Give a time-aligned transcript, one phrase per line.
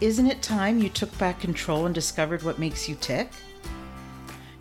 [0.00, 3.30] Isn't it time you took back control and discovered what makes you tick?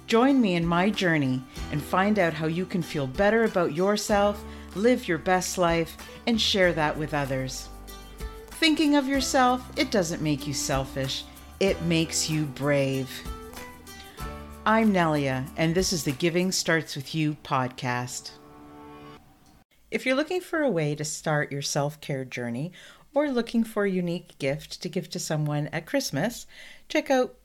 [0.05, 4.43] Join me in my journey and find out how you can feel better about yourself,
[4.75, 7.67] live your best life, and share that with others.
[8.47, 11.23] Thinking of yourself, it doesn't make you selfish,
[11.59, 13.09] it makes you brave.
[14.67, 18.31] I'm Nelia, and this is the Giving Starts With You podcast.
[19.89, 22.71] If you're looking for a way to start your self care journey
[23.13, 26.47] or looking for a unique gift to give to someone at Christmas,
[26.89, 27.35] check out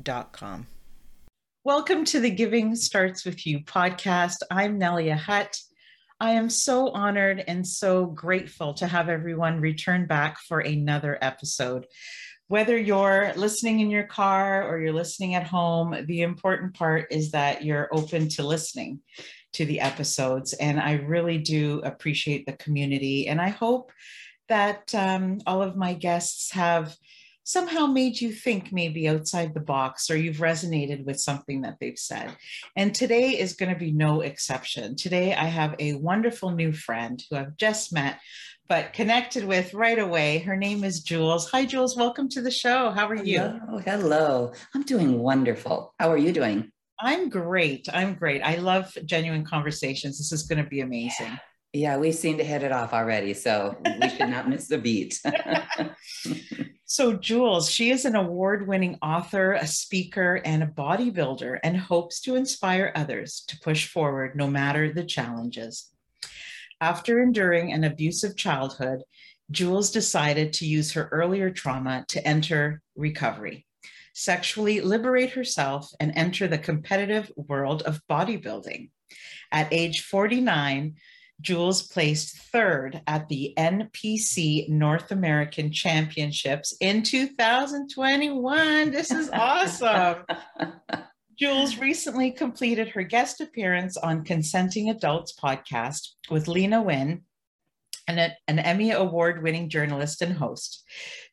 [0.00, 0.68] dot com.
[1.64, 4.36] Welcome to the Giving Starts With You podcast.
[4.48, 5.58] I'm Nelia Hutt.
[6.20, 11.84] I am so honored and so grateful to have everyone return back for another episode.
[12.46, 17.32] Whether you're listening in your car or you're listening at home, the important part is
[17.32, 19.00] that you're open to listening
[19.54, 20.52] to the episodes.
[20.52, 23.26] And I really do appreciate the community.
[23.26, 23.90] And I hope
[24.48, 26.96] that um, all of my guests have
[27.44, 31.98] somehow made you think maybe outside the box or you've resonated with something that they've
[31.98, 32.34] said.
[32.74, 34.96] And today is going to be no exception.
[34.96, 38.18] Today, I have a wonderful new friend who I've just met,
[38.66, 40.38] but connected with right away.
[40.38, 41.50] Her name is Jules.
[41.50, 41.96] Hi, Jules.
[41.96, 42.90] Welcome to the show.
[42.90, 43.40] How are you?
[43.40, 43.78] Hello.
[43.78, 44.52] Hello.
[44.74, 45.94] I'm doing wonderful.
[45.98, 46.70] How are you doing?
[46.98, 47.88] I'm great.
[47.92, 48.40] I'm great.
[48.40, 50.16] I love genuine conversations.
[50.16, 51.26] This is going to be amazing.
[51.26, 51.38] Yeah.
[51.74, 55.20] Yeah, we seem to hit it off already, so we should not miss the beat.
[56.84, 62.20] so, Jules, she is an award winning author, a speaker, and a bodybuilder, and hopes
[62.20, 65.90] to inspire others to push forward no matter the challenges.
[66.80, 69.02] After enduring an abusive childhood,
[69.50, 73.66] Jules decided to use her earlier trauma to enter recovery,
[74.12, 78.90] sexually liberate herself, and enter the competitive world of bodybuilding.
[79.50, 80.94] At age 49,
[81.40, 88.90] Jules placed third at the NPC North American Championships in 2021.
[88.90, 90.24] This is awesome.
[91.38, 97.22] Jules recently completed her guest appearance on Consenting Adults podcast with Lena Wen,
[98.06, 100.84] an, an Emmy Award winning journalist and host.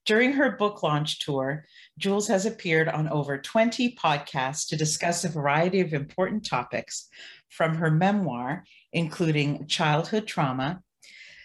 [0.05, 1.65] During her book launch tour,
[1.99, 7.07] Jules has appeared on over 20 podcasts to discuss a variety of important topics
[7.51, 10.81] from her memoir, including childhood trauma,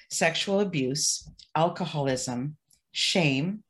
[0.09, 2.57] sexual abuse, alcoholism,
[2.93, 3.63] shame,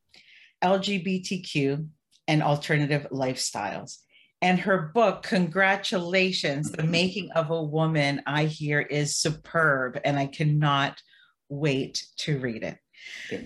[0.62, 1.88] LGBTQ,
[2.28, 3.98] and alternative lifestyles.
[4.42, 10.26] And her book, Congratulations, The Making of a Woman, I hear is superb, and I
[10.26, 11.00] cannot
[11.48, 12.76] wait to read it.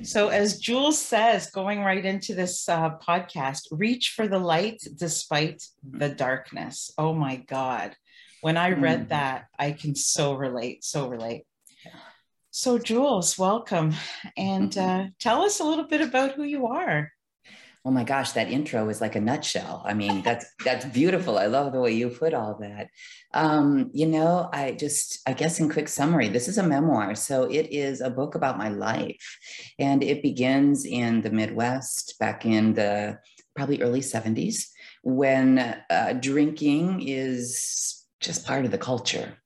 [0.02, 5.62] So, as Jules says, going right into this uh, podcast, reach for the light despite
[5.82, 6.90] the darkness.
[6.96, 7.94] Oh my God.
[8.40, 9.08] When I read mm.
[9.08, 11.44] that, I can so relate, so relate.
[12.50, 13.94] So, Jules, welcome.
[14.36, 17.12] And uh, tell us a little bit about who you are.
[17.84, 19.82] Oh my gosh, that intro is like a nutshell.
[19.86, 21.38] I mean, that's that's beautiful.
[21.38, 22.88] I love the way you put all that.
[23.32, 27.44] Um, you know, I just, I guess, in quick summary, this is a memoir, so
[27.44, 29.38] it is a book about my life,
[29.78, 33.18] and it begins in the Midwest, back in the
[33.56, 34.66] probably early '70s,
[35.02, 39.38] when uh, drinking is just part of the culture.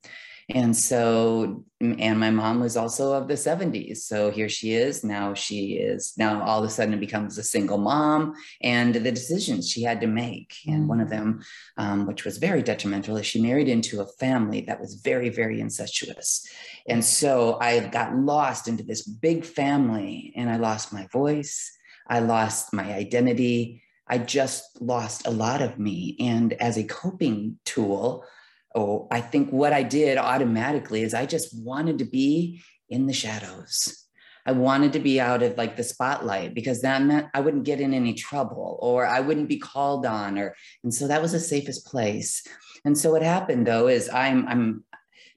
[0.50, 3.98] And so, and my mom was also of the 70s.
[3.98, 5.02] So here she is.
[5.02, 9.70] Now she is, now all of a sudden becomes a single mom and the decisions
[9.70, 10.54] she had to make.
[10.66, 11.42] And one of them,
[11.78, 15.60] um, which was very detrimental, is she married into a family that was very, very
[15.60, 16.46] incestuous.
[16.86, 21.72] And so I got lost into this big family and I lost my voice.
[22.06, 23.82] I lost my identity.
[24.06, 26.16] I just lost a lot of me.
[26.20, 28.26] And as a coping tool,
[28.74, 33.12] oh, I think what I did automatically is I just wanted to be in the
[33.12, 34.00] shadows.
[34.46, 37.80] I wanted to be out of like the spotlight because that meant I wouldn't get
[37.80, 41.40] in any trouble or I wouldn't be called on or and so that was the
[41.40, 42.46] safest place.
[42.84, 44.84] And so what happened though is I'm I'm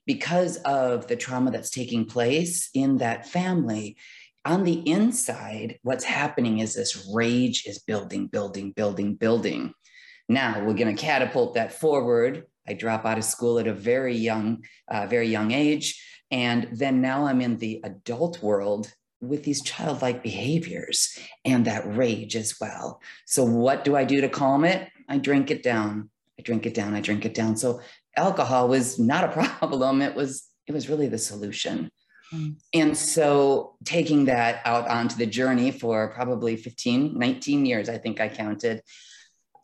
[0.06, 3.98] because of the trauma that's taking place in that family,
[4.46, 9.74] on the inside, what's happening is this rage is building, building, building, building.
[10.30, 12.46] Now we're going to catapult that forward.
[12.68, 16.04] I drop out of school at a very young, uh, very young age.
[16.32, 22.36] And then now I'm in the adult world with these childlike behaviors and that rage
[22.36, 23.02] as well.
[23.26, 24.90] So, what do I do to calm it?
[25.10, 26.10] I drink it down.
[26.38, 26.94] I drink it down.
[26.94, 27.56] I drink it down.
[27.56, 27.82] So,
[28.16, 29.28] alcohol was not a
[29.60, 30.02] problem.
[30.02, 31.90] It was it was really the solution.
[32.34, 32.56] Mm.
[32.74, 38.20] And so taking that out onto the journey for probably 15, 19 years, I think
[38.20, 38.82] I counted.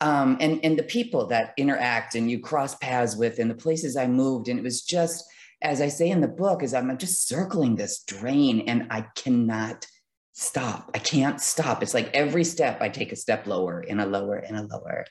[0.04, 3.96] Um, and, and the people that interact and you cross paths with and the places
[3.96, 4.48] I moved.
[4.48, 5.24] And it was just,
[5.62, 9.86] as I say in the book, is I'm just circling this drain and I cannot
[10.34, 10.90] stop.
[10.92, 11.82] I can't stop.
[11.82, 15.06] It's like every step I take a step lower and a lower and a lower.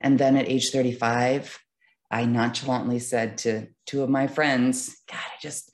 [0.00, 1.56] And then at age 35,
[2.10, 5.70] I nonchalantly said to two of my friends, God, I just,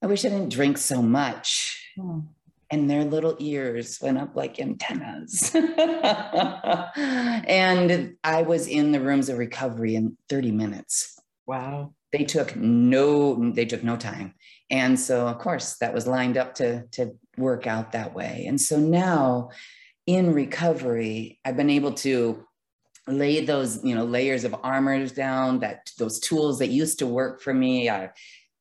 [0.00, 1.90] I wish I didn't drink so much.
[2.00, 2.20] Hmm.
[2.72, 5.52] And their little ears went up like antennas.
[5.54, 5.68] and
[8.24, 11.18] I was in the rooms of recovery in 30 minutes.
[11.46, 11.92] Wow.
[12.12, 14.34] They took no, they took no time.
[14.70, 18.46] And so of course that was lined up to, to work out that way.
[18.48, 19.50] And so now
[20.06, 22.44] in recovery, I've been able to
[23.06, 27.42] lay those you know layers of armors down that those tools that used to work
[27.42, 28.10] for me I,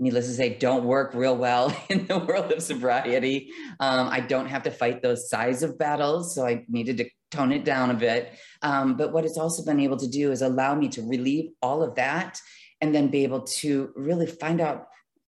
[0.01, 4.47] needless to say don't work real well in the world of sobriety um, i don't
[4.47, 7.93] have to fight those size of battles so i needed to tone it down a
[7.93, 11.51] bit um, but what it's also been able to do is allow me to relieve
[11.61, 12.39] all of that
[12.81, 14.87] and then be able to really find out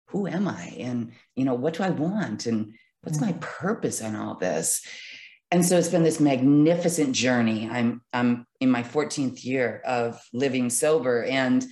[0.07, 3.42] who am i and you know what do i want and what's my mm.
[3.42, 4.81] purpose in all this
[5.51, 7.68] and so it's been this magnificent journey.
[7.71, 11.66] I'm I'm in my 14th year of living sober, and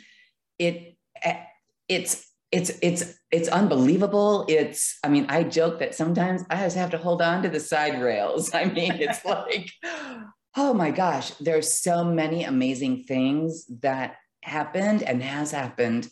[0.57, 0.97] it
[1.88, 4.45] it's it's it's it's unbelievable.
[4.47, 7.59] It's I mean I joke that sometimes I just have to hold on to the
[7.59, 8.51] side rails.
[8.53, 9.69] I mean it's like
[10.55, 16.09] oh my gosh, there's so many amazing things that happened and has happened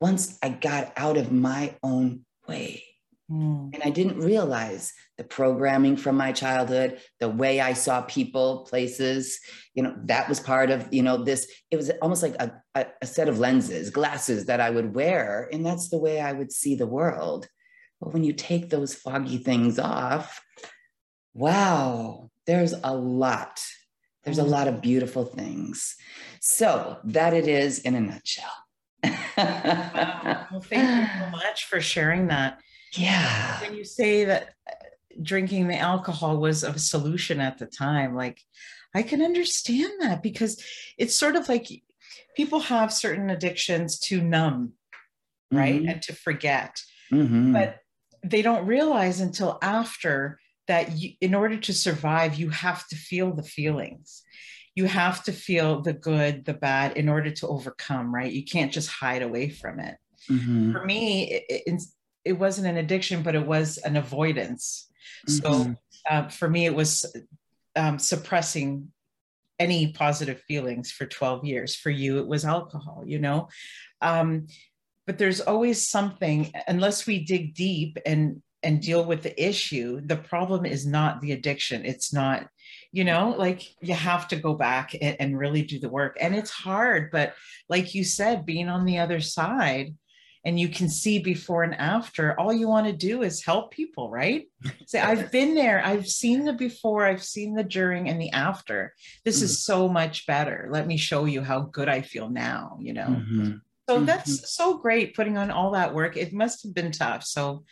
[0.00, 2.82] once I got out of my own way.
[3.30, 3.72] Mm.
[3.74, 9.38] And I didn't realize the programming from my childhood, the way I saw people, places,
[9.74, 12.86] you know, that was part of, you know, this, it was almost like a, a,
[13.02, 15.48] a set of lenses, glasses that I would wear.
[15.52, 17.48] And that's the way I would see the world.
[18.00, 20.42] But when you take those foggy things off,
[21.34, 23.60] wow, there's a lot.
[24.24, 24.48] There's a mm.
[24.48, 25.96] lot of beautiful things.
[26.40, 28.50] So that it is in a nutshell.
[29.04, 30.46] wow.
[30.50, 32.58] Well, thank you so much for sharing that.
[32.92, 33.60] Yeah.
[33.60, 34.74] When you say that uh,
[35.22, 38.40] drinking the alcohol was a solution at the time, like
[38.94, 40.62] I can understand that because
[40.98, 41.68] it's sort of like
[42.36, 44.72] people have certain addictions to numb,
[45.52, 45.80] right?
[45.80, 45.88] Mm-hmm.
[45.88, 46.80] And to forget.
[47.12, 47.52] Mm-hmm.
[47.52, 47.78] But
[48.24, 50.38] they don't realize until after
[50.68, 54.22] that you, in order to survive, you have to feel the feelings.
[54.74, 58.32] You have to feel the good, the bad in order to overcome, right?
[58.32, 59.96] You can't just hide away from it.
[60.30, 60.72] Mm-hmm.
[60.72, 61.82] For me, it, it,
[62.24, 64.90] it wasn't an addiction, but it was an avoidance.
[65.28, 65.72] Mm-hmm.
[65.72, 65.76] So
[66.08, 67.14] uh, for me, it was
[67.76, 68.92] um, suppressing
[69.58, 71.76] any positive feelings for 12 years.
[71.76, 73.48] For you, it was alcohol, you know?
[74.00, 74.46] Um,
[75.06, 80.16] but there's always something, unless we dig deep and and deal with the issue, the
[80.16, 81.84] problem is not the addiction.
[81.84, 82.46] It's not,
[82.92, 86.18] you know, like you have to go back and, and really do the work.
[86.20, 87.34] And it's hard, but
[87.68, 89.94] like you said, being on the other side,
[90.44, 94.10] and you can see before and after all you want to do is help people
[94.10, 94.48] right?
[94.86, 95.84] Say i've been there.
[95.84, 97.04] I've seen the before.
[97.04, 98.94] I've seen the during and the after.
[99.24, 100.68] This mm is so much better.
[100.70, 103.06] Let me show you how good i feel now you know?
[103.06, 103.52] Mm-hmm.
[103.88, 104.04] so mm-hmm.
[104.06, 106.16] that's so great putting on all that work.
[106.16, 107.64] It must have been tough so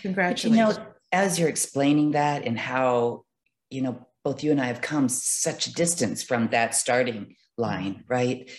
[0.00, 3.24] congratulations you know as you're explaining that and how
[3.70, 8.04] you know both you and i have come such a distance from that starting line
[8.08, 8.50] right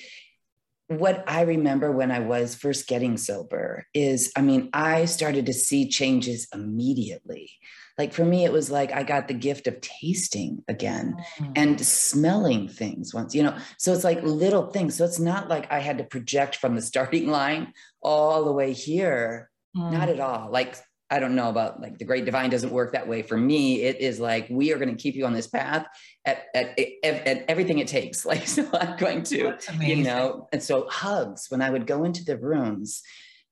[0.87, 5.53] what I remember when I was first getting sober is, I mean, I started to
[5.53, 7.51] see changes immediately.
[7.97, 11.51] Like for me, it was like I got the gift of tasting again mm.
[11.55, 13.55] and smelling things once, you know.
[13.77, 14.97] So it's like little things.
[14.97, 18.73] So it's not like I had to project from the starting line all the way
[18.73, 19.51] here.
[19.77, 19.91] Mm.
[19.91, 20.49] Not at all.
[20.51, 20.75] Like
[21.13, 23.83] I don't know about like the great divine doesn't work that way for me.
[23.83, 25.85] It is like we are going to keep you on this path
[26.25, 28.25] at, at, at, at everything it takes.
[28.33, 32.25] Like so I'm going to, you know, and so hugs when I would go into
[32.25, 33.03] the rooms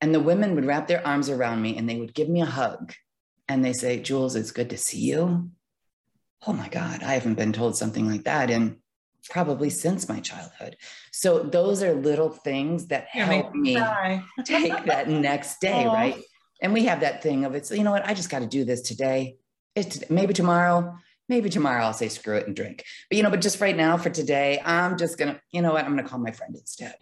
[0.01, 2.45] and the women would wrap their arms around me and they would give me a
[2.45, 2.93] hug.
[3.47, 5.51] and they say, Jules, it's good to see you.
[6.47, 8.77] Oh my God, I haven't been told something like that in
[9.29, 10.77] probably since my childhood.
[11.11, 13.75] So those are little things that help me
[14.45, 15.93] take that next day, Aww.
[15.93, 16.23] right?
[16.61, 18.63] And we have that thing of it's, you know what, I just got to do
[18.63, 19.37] this today.
[19.75, 20.95] It's maybe tomorrow,
[21.27, 22.83] maybe tomorrow I'll say screw it and drink.
[23.09, 25.85] But you know, but just right now for today, I'm just gonna, you know what,
[25.85, 26.95] I'm gonna call my friend instead.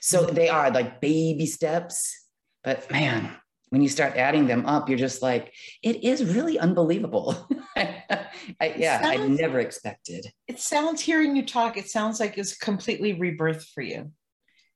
[0.00, 0.34] So mm-hmm.
[0.34, 2.26] they are like baby steps,
[2.62, 3.30] but man,
[3.70, 7.48] when you start adding them up, you're just like, it is really unbelievable.
[7.76, 10.26] I, yeah, sounds, I never expected.
[10.46, 14.12] It sounds hearing you talk, it sounds like it's completely rebirth for you.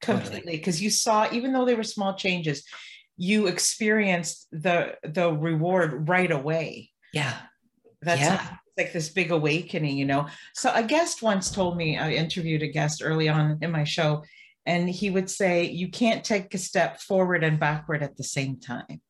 [0.00, 0.56] Completely.
[0.56, 0.84] Because totally.
[0.84, 2.64] you saw, even though they were small changes,
[3.20, 6.90] you experienced the the reward right away.
[7.12, 7.36] Yeah.
[8.00, 8.56] That's yeah.
[8.78, 10.26] like this big awakening, you know.
[10.54, 14.24] So a guest once told me, I interviewed a guest early on in my show,
[14.64, 18.58] and he would say, You can't take a step forward and backward at the same
[18.58, 19.02] time.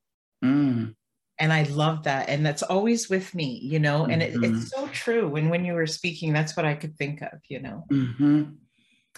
[0.45, 0.97] Mm.
[1.39, 2.29] And I love that.
[2.29, 4.43] And that's always with me, you know, and mm-hmm.
[4.43, 5.37] it, it's so true.
[5.37, 7.85] And when you were speaking, that's what I could think of, you know.
[7.93, 8.43] Mm-hmm.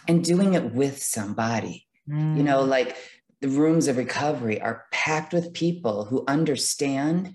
[0.07, 2.37] And doing it with somebody, mm.
[2.37, 2.69] you know, mm.
[2.69, 2.97] like
[3.43, 7.35] the rooms of recovery are packed with people who understand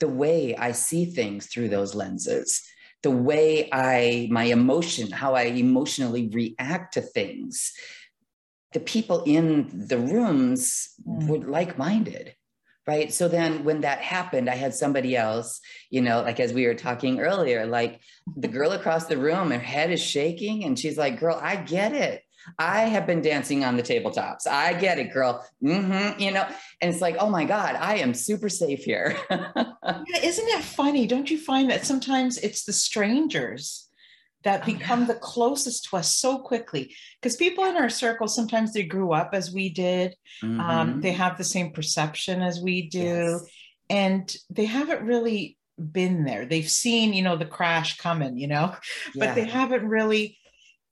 [0.00, 2.62] the way I see things through those lenses,
[3.02, 7.72] the way I, my emotion, how I emotionally react to things.
[8.72, 11.28] The people in the rooms mm.
[11.28, 12.34] were like-minded
[12.86, 13.12] right?
[13.12, 16.74] So then when that happened i had somebody else you know like as we were
[16.74, 18.00] talking earlier like
[18.36, 21.92] the girl across the room her head is shaking and she's like girl i get
[21.92, 22.22] it
[22.58, 24.46] i have been dancing on the tabletops.
[24.46, 25.44] I get it girl.
[25.62, 26.46] Mm-hmm, you know
[26.80, 29.16] and it's like oh my god i am super safe here.
[29.84, 31.06] Yeah, isn't it funny?
[31.06, 33.88] Don't you find that sometimes it's the strangers
[34.44, 36.94] that become oh, the closest to us so quickly?
[37.20, 40.14] Because people in our circle sometimes they grew up as we did.
[40.42, 40.60] Um, mm-hmm.
[40.70, 42.98] um, they have the same perception as we do.
[42.98, 43.46] Yes.
[43.90, 46.46] and they haven't really been there.
[46.46, 48.76] They've seen you know the crash coming you know?
[49.14, 49.26] Yeah.
[49.26, 50.38] but they haven't really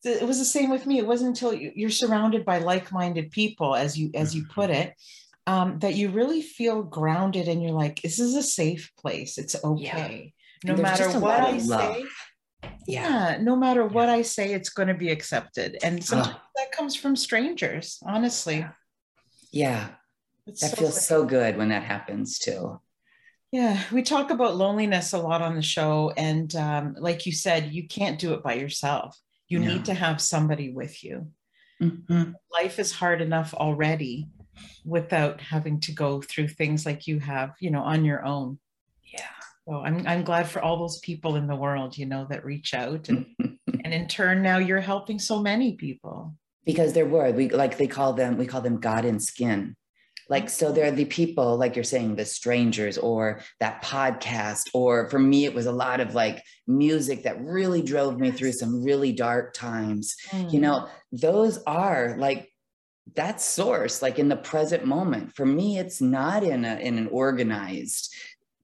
[0.02, 0.98] it was the same with me.
[0.98, 4.94] It wasn't until you're surrounded by like-minded people as you as you put it
[5.46, 9.36] um, that you really feel grounded and you're like this is a safe place.
[9.38, 10.32] It's okay.
[10.62, 10.72] Yeah.
[10.74, 12.04] no matter what i say
[12.86, 13.30] yeah.
[13.32, 13.38] yeah.
[13.40, 15.78] no matter what i say it's going to be accepted.
[15.82, 16.48] And sometimes oh.
[16.56, 18.66] that comes from strangers honestly.
[19.52, 19.88] Yeah.
[20.46, 22.80] It's that so feels so good when that happens too.
[23.50, 27.72] Yeah we talk about loneliness a lot on the show and um, like you said
[27.72, 29.18] you can't do it by yourself
[29.50, 29.66] you no.
[29.66, 31.26] need to have somebody with you
[31.82, 32.32] mm-hmm.
[32.52, 34.28] life is hard enough already
[34.84, 38.58] without having to go through things like you have you know on your own
[39.04, 39.26] Yeah.
[39.68, 42.74] so I'm I'm glad for all those people in the world, you know, that reach
[42.74, 43.26] out and
[43.84, 46.34] and in turn now you're helping so many people.
[46.64, 49.76] Because there were we like they call them we call them God in skin.
[50.30, 55.18] Like so they're the people like you're saying the strangers or that podcast or for
[55.18, 59.12] me it was a lot of like music that really drove me through some really
[59.12, 60.14] dark times.
[60.30, 60.52] Mm.
[60.52, 62.48] You know, those are like
[63.16, 65.34] that source like in the present moment.
[65.34, 68.14] For me it's not in a in an organized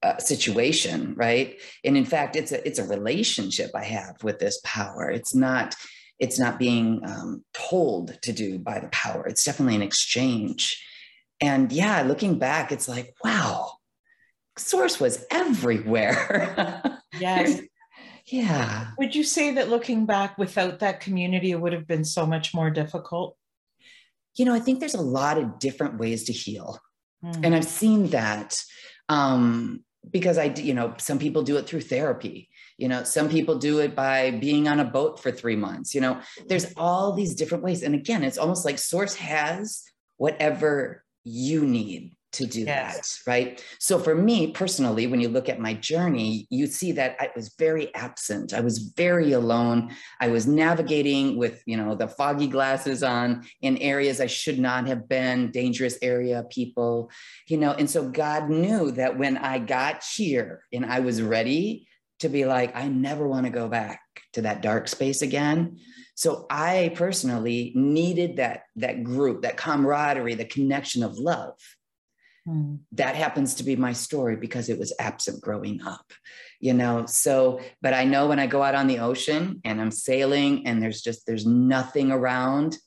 [0.04, 1.58] uh, situation right?
[1.84, 5.10] And in fact it's a it's a relationship i have with this power.
[5.10, 5.74] It's not
[6.20, 9.26] it's not being um, told to do by the power.
[9.26, 10.80] It's definitely an exchange
[11.40, 13.72] and yeah looking back it's like wow
[14.56, 17.60] source was everywhere yes
[18.26, 22.26] yeah would you say that looking back without that community it would have been so
[22.26, 23.36] much more difficult
[24.36, 26.80] you know i think there's a lot of different ways to heal
[27.24, 27.40] mm.
[27.44, 28.60] and i've seen that
[29.08, 32.48] um, because I, you know, some people do it through therapy.
[32.78, 35.94] You know, some people do it by being on a boat for three months.
[35.94, 37.82] You know, there's all these different ways.
[37.82, 39.82] And again, it's almost like Source has
[40.18, 43.22] whatever you need to do yes.
[43.24, 43.64] that, right?
[43.80, 47.54] So for me personally, when you look at my journey, you see that I was
[47.58, 48.52] very absent.
[48.52, 49.94] I was very alone.
[50.20, 54.86] I was navigating with, you know, the foggy glasses on in areas I should not
[54.86, 57.10] have been, dangerous area people,
[57.48, 61.88] you know, and so God knew that when I got here and I was ready
[62.20, 64.00] to be like, I never want to go back
[64.34, 65.78] to that dark space again.
[66.16, 71.54] So I personally needed that that group, that camaraderie, the connection of love
[72.48, 72.78] Mm.
[72.92, 76.12] That happens to be my story because it was absent growing up,
[76.60, 77.06] you know.
[77.06, 80.80] So, but I know when I go out on the ocean and I'm sailing and
[80.82, 82.78] there's just there's nothing around,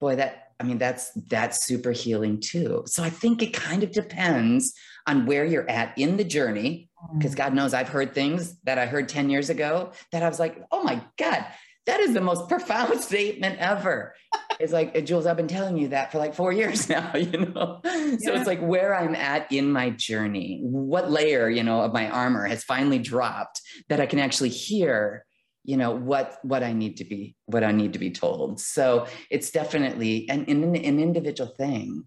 [0.00, 2.84] boy, that I mean that's that's super healing too.
[2.86, 4.72] So I think it kind of depends
[5.08, 6.88] on where you're at in the journey
[7.18, 7.38] because mm.
[7.38, 10.62] God knows I've heard things that I heard 10 years ago that I was like,
[10.70, 11.44] "Oh my god,
[11.86, 14.14] that is the most profound statement ever."
[14.62, 17.80] it's like Jules, I've been telling you that for like four years now, you know.
[17.84, 18.16] Yeah.
[18.20, 22.08] So it's like where I'm at in my journey, what layer, you know, of my
[22.08, 25.24] armor has finally dropped that I can actually hear,
[25.64, 28.60] you know, what what I need to be, what I need to be told.
[28.60, 32.06] So it's definitely an, an, an individual thing.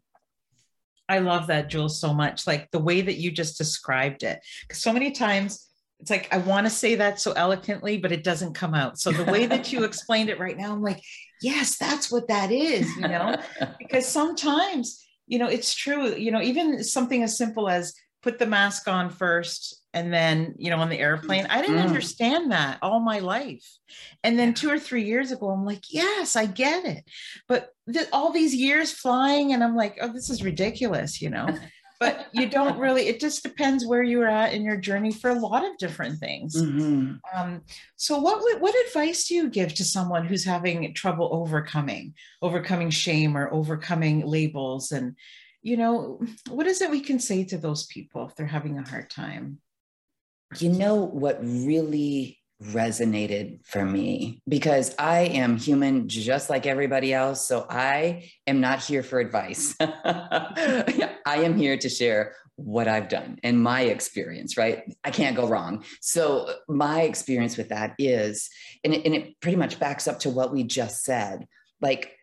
[1.07, 2.47] I love that, Jules, so much.
[2.47, 4.39] Like the way that you just described it.
[4.61, 8.23] Because so many times it's like I want to say that so eloquently, but it
[8.23, 8.99] doesn't come out.
[8.99, 11.01] So the way that you explained it right now, I'm like,
[11.41, 13.37] yes, that's what that is, you know,
[13.79, 18.45] because sometimes, you know, it's true, you know, even something as simple as put the
[18.45, 21.45] mask on first and then, you know, on the airplane.
[21.49, 21.87] I didn't mm.
[21.87, 23.65] understand that all my life.
[24.23, 27.03] And then two or three years ago, I'm like, yes, I get it.
[27.47, 31.47] But th- all these years flying, and I'm like, oh, this is ridiculous, you know
[32.05, 35.39] but you don't really it just depends where you're at in your journey for a
[35.39, 36.55] lot of different things.
[36.55, 37.15] Mm-hmm.
[37.35, 37.61] um,
[37.95, 43.37] so what what advice do you give to someone who's having trouble overcoming overcoming shame
[43.37, 44.91] or overcoming labels?
[44.91, 45.15] And
[45.61, 46.19] you know
[46.49, 49.59] what is it we can say to those people if they're having a hard time?
[50.59, 57.45] You know what really resonated for me because I am human just like everybody else.
[57.45, 59.75] So I am not here for advice.
[59.81, 64.83] I am here to share what I've done and my experience, right?
[65.03, 65.83] I can't go wrong.
[65.99, 68.49] So my experience with that is,
[68.83, 71.47] and it, and it pretty much backs up to what we just said.
[71.81, 72.13] Like,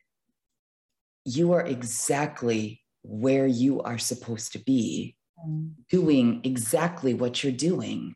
[1.26, 5.14] you are exactly where you are supposed to be,
[5.46, 5.72] mm.
[5.90, 8.14] doing exactly what you're doing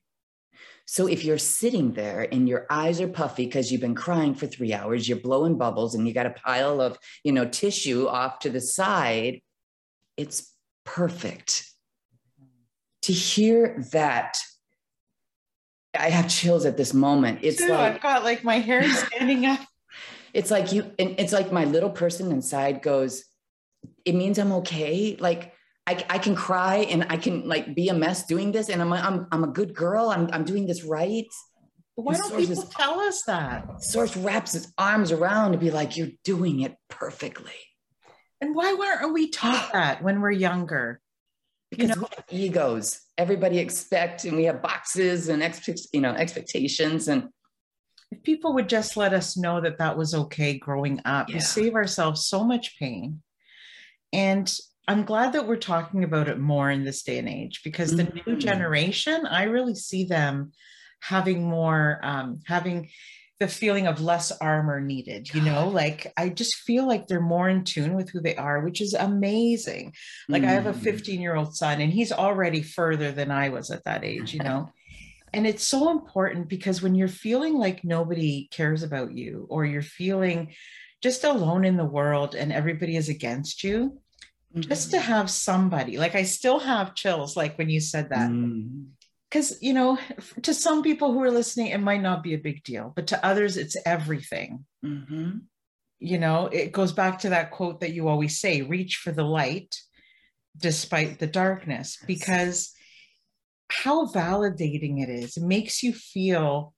[0.86, 4.46] so if you're sitting there and your eyes are puffy because you've been crying for
[4.46, 8.38] three hours, you're blowing bubbles and you got a pile of, you know, tissue off
[8.40, 9.40] to the side,
[10.16, 11.68] it's perfect.
[13.02, 14.38] To hear that,
[15.98, 17.40] I have chills at this moment.
[17.42, 19.60] It's like I've got like my hair standing up.
[20.32, 23.24] It's like you, and it's like my little person inside goes,
[24.04, 25.16] it means I'm okay.
[25.18, 25.52] Like
[25.86, 28.92] I, I can cry and I can like be a mess doing this, and I'm
[28.92, 30.10] a, I'm I'm a good girl.
[30.10, 31.26] I'm I'm doing this right.
[31.96, 33.82] But why don't people is, tell us that?
[33.82, 37.52] Source wraps his arms around to be like, "You're doing it perfectly."
[38.40, 41.00] And why weren't we taught that when we're younger?
[41.70, 42.02] Because you know?
[42.02, 43.00] we have egos.
[43.16, 47.08] Everybody expect, and we have boxes and expect, you know, expectations.
[47.08, 47.28] And
[48.10, 51.36] if people would just let us know that that was okay growing up, yeah.
[51.36, 53.22] we save ourselves so much pain.
[54.12, 54.52] And
[54.88, 58.04] I'm glad that we're talking about it more in this day and age because the
[58.04, 58.30] mm-hmm.
[58.30, 60.52] new generation, I really see them
[61.00, 62.88] having more, um, having
[63.38, 67.48] the feeling of less armor needed, you know, like I just feel like they're more
[67.48, 69.92] in tune with who they are, which is amazing.
[70.28, 70.48] Like mm.
[70.48, 70.80] I have a mm.
[70.80, 74.40] 15 year old son and he's already further than I was at that age, you
[74.40, 74.70] know.
[75.34, 79.82] and it's so important because when you're feeling like nobody cares about you or you're
[79.82, 80.54] feeling
[81.02, 84.00] just alone in the world and everybody is against you,
[84.58, 85.12] just to mm-hmm.
[85.12, 88.30] have somebody like i still have chills like when you said that.
[89.30, 89.58] Because mm.
[89.60, 89.98] you know
[90.42, 93.24] to some people who are listening it might not be a big deal but to
[93.24, 94.64] others it's everything.
[94.84, 95.38] Mm-hmm.
[95.98, 99.24] you know it goes back to that quote that you always say reach for the
[99.24, 99.74] light
[100.56, 102.72] despite the darkness because
[103.68, 105.36] how validating it is.
[105.36, 106.72] It makes you feel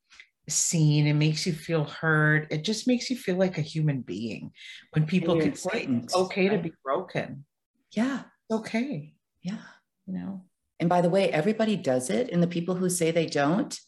[0.49, 4.51] seen it makes you feel heard it just makes you feel like a human being
[4.93, 7.45] when people can say it's okay to be broken
[7.93, 8.23] yeah.
[8.51, 9.15] Okay.
[9.43, 9.59] Yeah.
[10.07, 10.45] You know.
[10.81, 12.31] And by the way, everybody does it.
[12.31, 13.79] And the people who say they don't,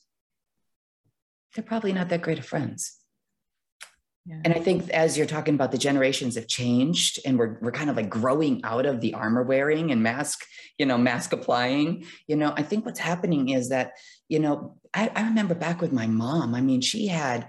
[1.54, 2.96] they're probably not that great of friends.
[4.26, 4.40] Yeah.
[4.44, 7.88] And I think as you're talking about the generations have changed and we're, we're kind
[7.88, 10.44] of like growing out of the armor wearing and mask,
[10.78, 13.92] you know, mask applying, you know, I think what's happening is that,
[14.28, 17.48] you know, I, I remember back with my mom, I mean, she had,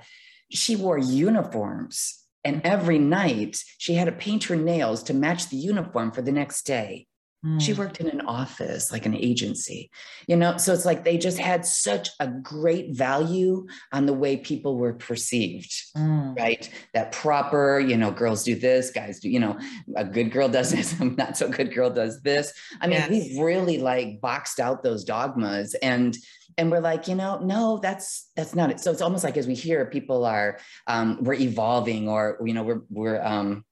[0.49, 5.57] she wore uniforms and every night she had to paint her nails to match the
[5.57, 7.07] uniform for the next day.
[7.45, 7.59] Mm.
[7.59, 9.89] She worked in an office, like an agency,
[10.27, 10.57] you know?
[10.57, 14.93] So it's like they just had such a great value on the way people were
[14.93, 16.37] perceived, mm.
[16.37, 16.69] right?
[16.93, 19.57] That proper, you know, girls do this, guys do, you know,
[19.95, 22.53] a good girl does this, a not so good girl does this.
[22.79, 23.09] I mean, yes.
[23.09, 26.15] we've really like boxed out those dogmas and
[26.57, 28.79] and we're like you know no that's that's not it.
[28.79, 32.63] So it's almost like as we hear people are um, we're evolving or you know
[32.63, 33.65] we're we're um,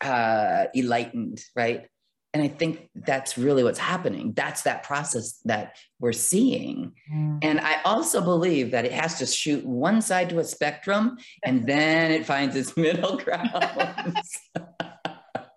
[0.00, 1.86] uh, enlightened right?
[2.32, 4.32] And i think that's really what's happening.
[4.36, 6.92] That's that process that we're seeing.
[7.12, 7.38] Mm.
[7.42, 11.66] and i also believe that it has to shoot one side to a spectrum and
[11.72, 13.50] then it finds its middle ground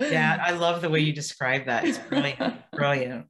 [0.01, 1.85] yeah i love the way you describe that.
[1.85, 3.27] It's brilliant brilliant.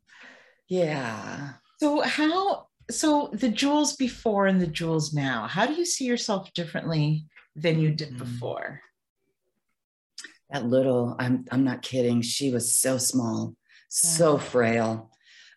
[0.67, 1.49] Yeah.
[1.79, 6.53] So how so the Jules before and the Jules now how do you see yourself
[6.53, 8.19] differently than you did mm-hmm.
[8.19, 8.81] before
[10.53, 12.21] that little, I'm, I'm not kidding.
[12.21, 13.55] She was so small,
[13.89, 15.09] so frail.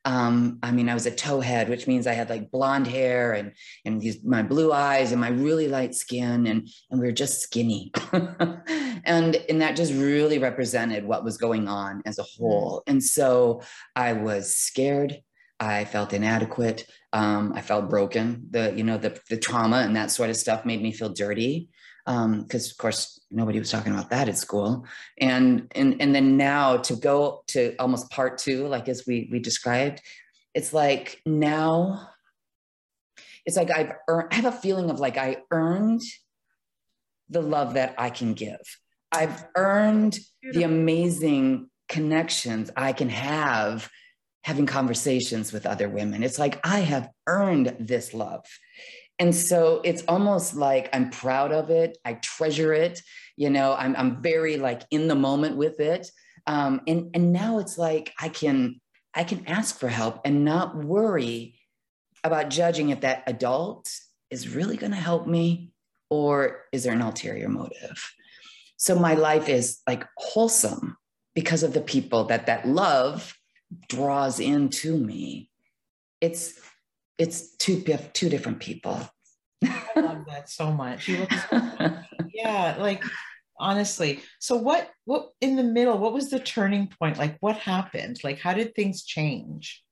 [0.07, 3.53] Um, I mean, I was a towhead, which means I had like blonde hair and
[3.85, 7.41] and these my blue eyes and my really light skin, and and we were just
[7.41, 12.85] skinny, and and that just really represented what was going on as a whole.
[12.87, 13.63] And so
[13.97, 15.21] I was scared.
[15.59, 16.87] I felt inadequate.
[17.13, 18.49] Um, I felt broken.
[18.51, 21.71] The you know the the trauma and that sort of stuff made me feel dirty
[22.07, 24.87] because um, of course nobody was talking about that at school
[25.19, 29.41] and and and then now to go to almost part two like as we we
[29.41, 30.01] described
[30.55, 32.09] it's like now
[33.45, 36.01] it's like i've earned i have a feeling of like i earned
[37.29, 38.61] the love that i can give
[39.11, 40.17] i've earned
[40.53, 43.91] the amazing connections i can have
[44.47, 48.45] having conversations with other women it's like i have earned this love
[49.19, 51.97] and so it's almost like I'm proud of it.
[52.05, 53.01] I treasure it.
[53.37, 56.11] You know, I'm, I'm very like in the moment with it.
[56.47, 58.81] Um, and, and now it's like I can,
[59.15, 61.59] I can ask for help and not worry
[62.25, 63.91] about judging if that adult
[64.31, 65.71] is really going to help me
[66.11, 68.13] or is there an ulterior motive.
[68.77, 70.97] So my life is like wholesome
[71.35, 73.36] because of the people that that love
[73.89, 75.51] draws into me.
[76.21, 76.61] It's
[77.19, 79.01] it's two two different people.
[79.65, 81.09] I love that so much.
[81.09, 81.97] You look so
[82.35, 83.03] yeah, like
[83.59, 84.21] honestly.
[84.39, 87.19] So what what in the middle, what was the turning point?
[87.19, 88.19] Like what happened?
[88.23, 89.83] Like how did things change?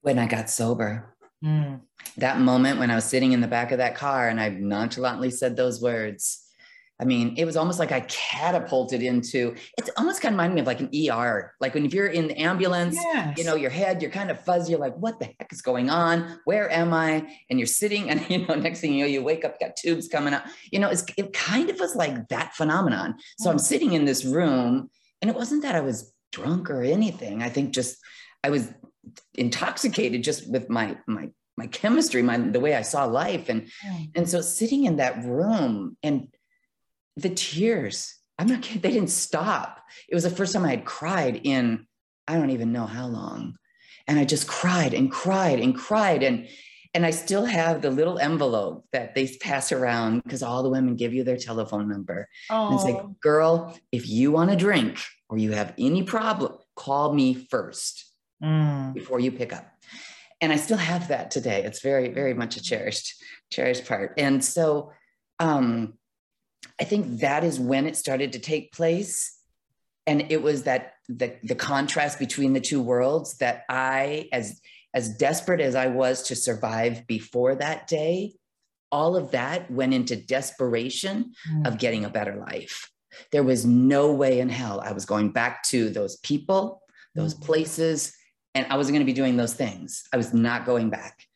[0.00, 1.14] When I got sober.
[1.44, 1.80] Mm.
[2.16, 5.30] That moment when I was sitting in the back of that car and I nonchalantly
[5.30, 6.47] said those words,
[7.00, 10.60] I mean, it was almost like I catapulted into it's almost kind of reminded me
[10.62, 11.54] of like an ER.
[11.60, 13.38] Like when if you're in the ambulance, yes.
[13.38, 15.90] you know, your head, you're kind of fuzzy, you're like, what the heck is going
[15.90, 16.40] on?
[16.44, 17.28] Where am I?
[17.50, 20.08] And you're sitting, and you know, next thing you know, you wake up, got tubes
[20.08, 20.44] coming up.
[20.72, 23.16] You know, it's it kind of was like that phenomenon.
[23.38, 24.90] So I'm sitting in this room,
[25.22, 27.42] and it wasn't that I was drunk or anything.
[27.42, 27.96] I think just
[28.42, 28.72] I was
[29.34, 33.48] intoxicated just with my my my chemistry, my the way I saw life.
[33.48, 33.68] And
[34.14, 36.28] and so sitting in that room and
[37.20, 39.80] the tears, I'm not kidding, they didn't stop.
[40.08, 41.86] It was the first time I had cried in,
[42.26, 43.56] I don't even know how long.
[44.06, 46.22] And I just cried and cried and cried.
[46.22, 46.48] And
[46.94, 50.96] and I still have the little envelope that they pass around because all the women
[50.96, 52.26] give you their telephone number.
[52.48, 57.12] And it's like, girl, if you want a drink or you have any problem, call
[57.12, 58.10] me first
[58.42, 58.94] mm.
[58.94, 59.66] before you pick up.
[60.40, 61.62] And I still have that today.
[61.62, 64.14] It's very, very much a cherished, cherished part.
[64.16, 64.92] And so
[65.38, 65.94] um,
[66.80, 69.36] I think that is when it started to take place.
[70.06, 74.60] And it was that the, the contrast between the two worlds that I, as
[74.94, 78.34] as desperate as I was to survive before that day,
[78.90, 81.66] all of that went into desperation mm.
[81.66, 82.90] of getting a better life.
[83.30, 86.82] There was no way in hell I was going back to those people,
[87.14, 87.42] those mm.
[87.42, 88.14] places,
[88.54, 90.04] and I wasn't going to be doing those things.
[90.12, 91.27] I was not going back.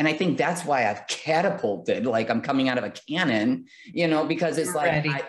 [0.00, 4.08] And I think that's why I've catapulted, like I'm coming out of a cannon, you
[4.08, 5.10] know, because it's You're like ready.
[5.10, 5.22] I,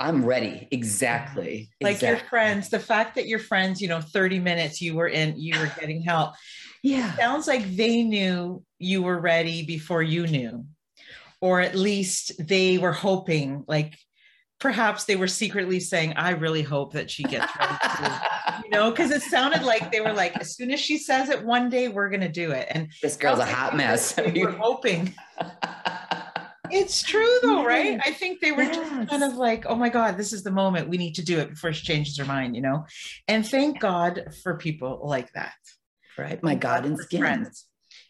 [0.00, 0.66] I'm ready.
[0.70, 1.68] Exactly.
[1.82, 2.08] Like exactly.
[2.08, 5.60] your friends, the fact that your friends, you know, 30 minutes you were in, you
[5.60, 6.36] were getting help.
[6.82, 7.14] Yeah.
[7.18, 10.64] sounds like they knew you were ready before you knew.
[11.42, 13.94] Or at least they were hoping, like
[14.58, 18.22] perhaps they were secretly saying, I really hope that she gets ready to,
[18.64, 21.44] you know, because it sounded like they were like, as soon as she says it
[21.44, 22.66] one day, we're going to do it.
[22.70, 24.16] And this girl's a hot mess.
[24.16, 25.14] We were hoping.
[26.70, 28.00] it's true though, right?
[28.04, 28.76] I think they were yes.
[28.76, 31.38] just kind of like, oh my God, this is the moment we need to do
[31.38, 32.84] it before she changes her mind, you know?
[33.28, 35.54] And thank God for people like that.
[36.16, 36.42] Right.
[36.42, 37.20] My God and skin.
[37.20, 37.66] Friends.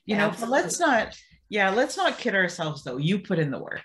[0.06, 1.14] You know, but let's not,
[1.50, 2.96] yeah, let's not kid ourselves though.
[2.96, 3.84] You put in the work.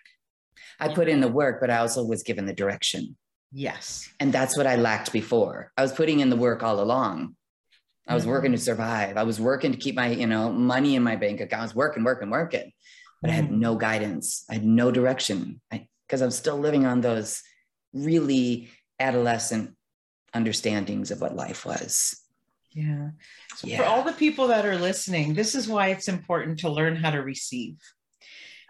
[0.79, 3.15] I put in the work, but I also was given the direction.
[3.51, 4.09] Yes.
[4.19, 5.71] And that's what I lacked before.
[5.77, 7.35] I was putting in the work all along.
[8.07, 8.31] I was mm-hmm.
[8.31, 9.15] working to survive.
[9.15, 11.61] I was working to keep my, you know, money in my bank account.
[11.61, 12.71] I was working, working, working,
[13.21, 13.33] but mm-hmm.
[13.33, 13.59] I had mm-hmm.
[13.59, 14.43] no guidance.
[14.49, 15.61] I had no direction
[16.07, 17.41] because I'm still living on those
[17.93, 19.75] really adolescent
[20.33, 22.19] understandings of what life was.
[22.71, 23.09] Yeah.
[23.55, 23.77] So yeah.
[23.77, 27.11] for all the people that are listening, this is why it's important to learn how
[27.11, 27.77] to receive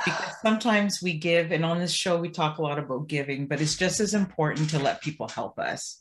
[0.05, 3.61] because sometimes we give and on this show we talk a lot about giving but
[3.61, 5.99] it's just as important to let people help us.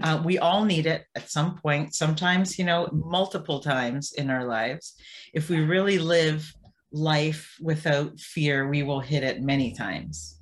[0.00, 4.44] Uh, we all need it at some point sometimes you know multiple times in our
[4.44, 4.94] lives.
[5.32, 6.52] If we really live
[6.92, 10.34] life without fear we will hit it many times.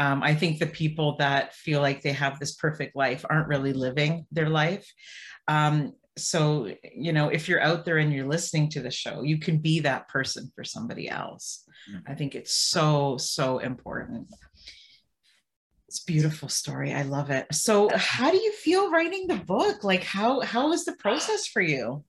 [0.00, 3.72] Um, i think the people that feel like they have this perfect life aren't really
[3.72, 4.92] living their life.
[5.46, 9.38] Um, so you know if you're out there and you're listening to the show you
[9.38, 12.10] can be that person for somebody else mm-hmm.
[12.10, 14.28] i think it's so so important
[15.88, 16.92] It's a beautiful story.
[16.92, 17.46] I love it.
[17.52, 19.84] So, how do you feel writing the book?
[19.84, 22.02] Like, how how was the process for you?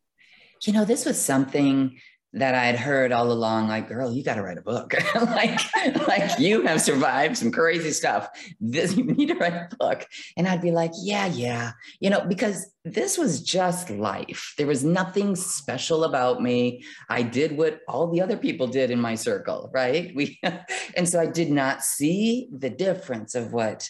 [0.65, 1.99] You know, this was something
[2.35, 4.93] that I had heard all along, like, girl, you got to write a book.
[5.15, 5.59] like,
[6.07, 8.27] like you have survived some crazy stuff.
[8.59, 10.05] This you need to write a book.
[10.35, 11.71] And I'd be like, yeah, yeah.
[12.01, 14.53] You know, because this was just life.
[14.57, 16.83] There was nothing special about me.
[17.09, 20.11] I did what all the other people did in my circle, right?
[20.13, 20.37] We
[20.95, 23.89] and so I did not see the difference of what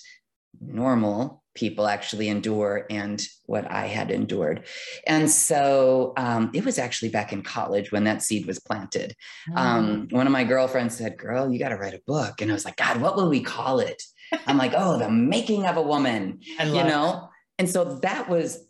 [0.62, 4.66] normal people actually endure and what I had endured.
[5.08, 9.16] And so um, it was actually back in college when that seed was planted.
[9.50, 9.58] Mm.
[9.58, 12.42] Um, one of my girlfriends said, Girl, you got to write a book.
[12.42, 14.04] And I was like, God, what will we call it?
[14.46, 17.30] I'm like, Oh, the making of a woman, you know?
[17.58, 18.68] And so that was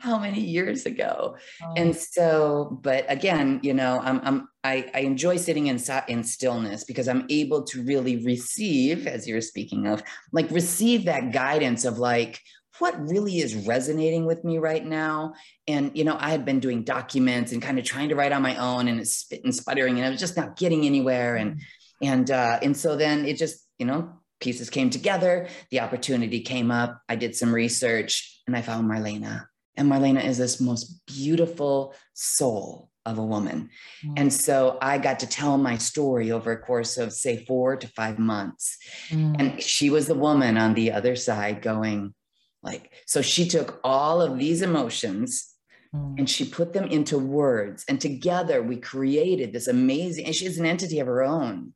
[0.00, 1.36] how many years ago?
[1.62, 1.74] Oh.
[1.76, 6.84] and so but again you know i'm, I'm I, I enjoy sitting in, in stillness
[6.84, 11.98] because i'm able to really receive as you're speaking of like receive that guidance of
[11.98, 12.40] like
[12.80, 15.34] what really is resonating with me right now.
[15.68, 18.42] And you know i had been doing documents and kind of trying to write on
[18.42, 21.36] my own and it's spit and sputtering and i was just not getting anywhere.
[21.36, 21.60] And mm.
[22.02, 25.48] and uh and so then it just you know pieces came together.
[25.70, 27.02] The opportunity came up.
[27.08, 32.90] I did some research and i found marlena and Marlena is this most beautiful soul
[33.06, 33.70] of a woman.
[34.04, 34.14] Mm.
[34.16, 37.88] And so I got to tell my story over a course of, say, four to
[37.88, 38.76] five months.
[39.08, 39.36] Mm.
[39.38, 42.14] And she was the woman on the other side going,
[42.62, 45.54] like, so she took all of these emotions
[45.94, 46.18] mm.
[46.18, 47.84] and she put them into words.
[47.88, 51.72] And together we created this amazing, and she's an entity of her own,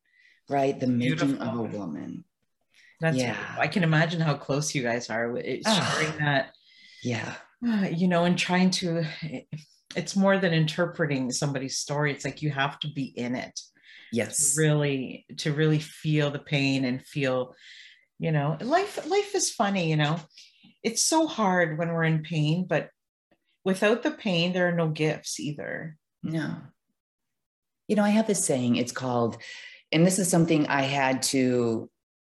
[0.49, 0.79] right?
[0.79, 2.25] The making of a woman.
[3.01, 3.37] That's yeah.
[3.59, 5.37] I can imagine how close you guys are.
[5.39, 6.55] It's sharing that.
[7.03, 7.35] Yeah
[7.67, 9.05] Uh, you know, and trying to,
[9.97, 12.13] it's more than interpreting somebody's story.
[12.13, 13.59] It's like you have to be in it.
[14.13, 14.55] Yes.
[14.55, 17.55] To really, to really feel the pain and feel,
[18.19, 20.21] you know, life, life is funny, you know,
[20.83, 22.91] it's so hard when we're in pain, but
[23.65, 25.97] without the pain, there are no gifts either.
[26.23, 26.57] No.
[27.89, 29.39] You know, I have this saying, it's called,
[29.91, 31.89] and this is something I had to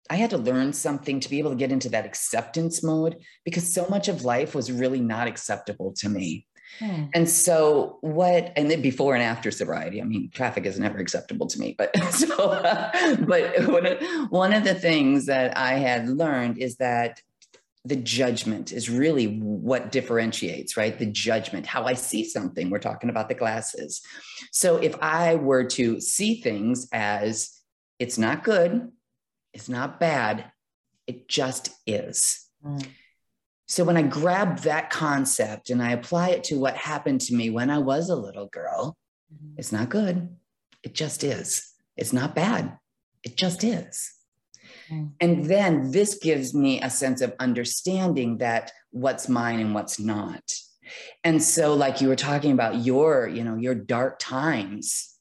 [0.09, 3.71] I had to learn something to be able to get into that acceptance mode because
[3.71, 6.47] so much of life was really not acceptable to me.
[6.77, 7.05] Hmm.
[7.13, 11.47] And so, what, and then before and after sobriety, I mean, traffic is never acceptable
[11.47, 11.75] to me.
[11.77, 13.85] But so, uh, but one
[14.29, 17.21] one of the things that I had learned is that
[17.85, 20.97] the judgment is really what differentiates, right?
[20.97, 22.69] The judgment, how I see something.
[22.69, 24.01] We're talking about the glasses.
[24.51, 27.59] So, if I were to see things as
[27.97, 28.91] it's not good,
[29.59, 30.53] it's not bad.
[31.05, 32.47] It just is.
[32.65, 32.87] Mm.
[33.67, 37.49] So when I grab that concept and I apply it to what happened to me
[37.49, 38.95] when I was a little girl,
[39.31, 39.55] mm-hmm.
[39.57, 40.29] it's not good.
[40.81, 41.73] It just is.
[41.97, 42.77] It's not bad.
[43.21, 44.13] It just is.
[44.89, 45.11] Mm.
[45.19, 50.53] And then this gives me a sense of understanding that what's mine and what's not.
[51.25, 55.17] And so like you were talking about your, you know, your dark times,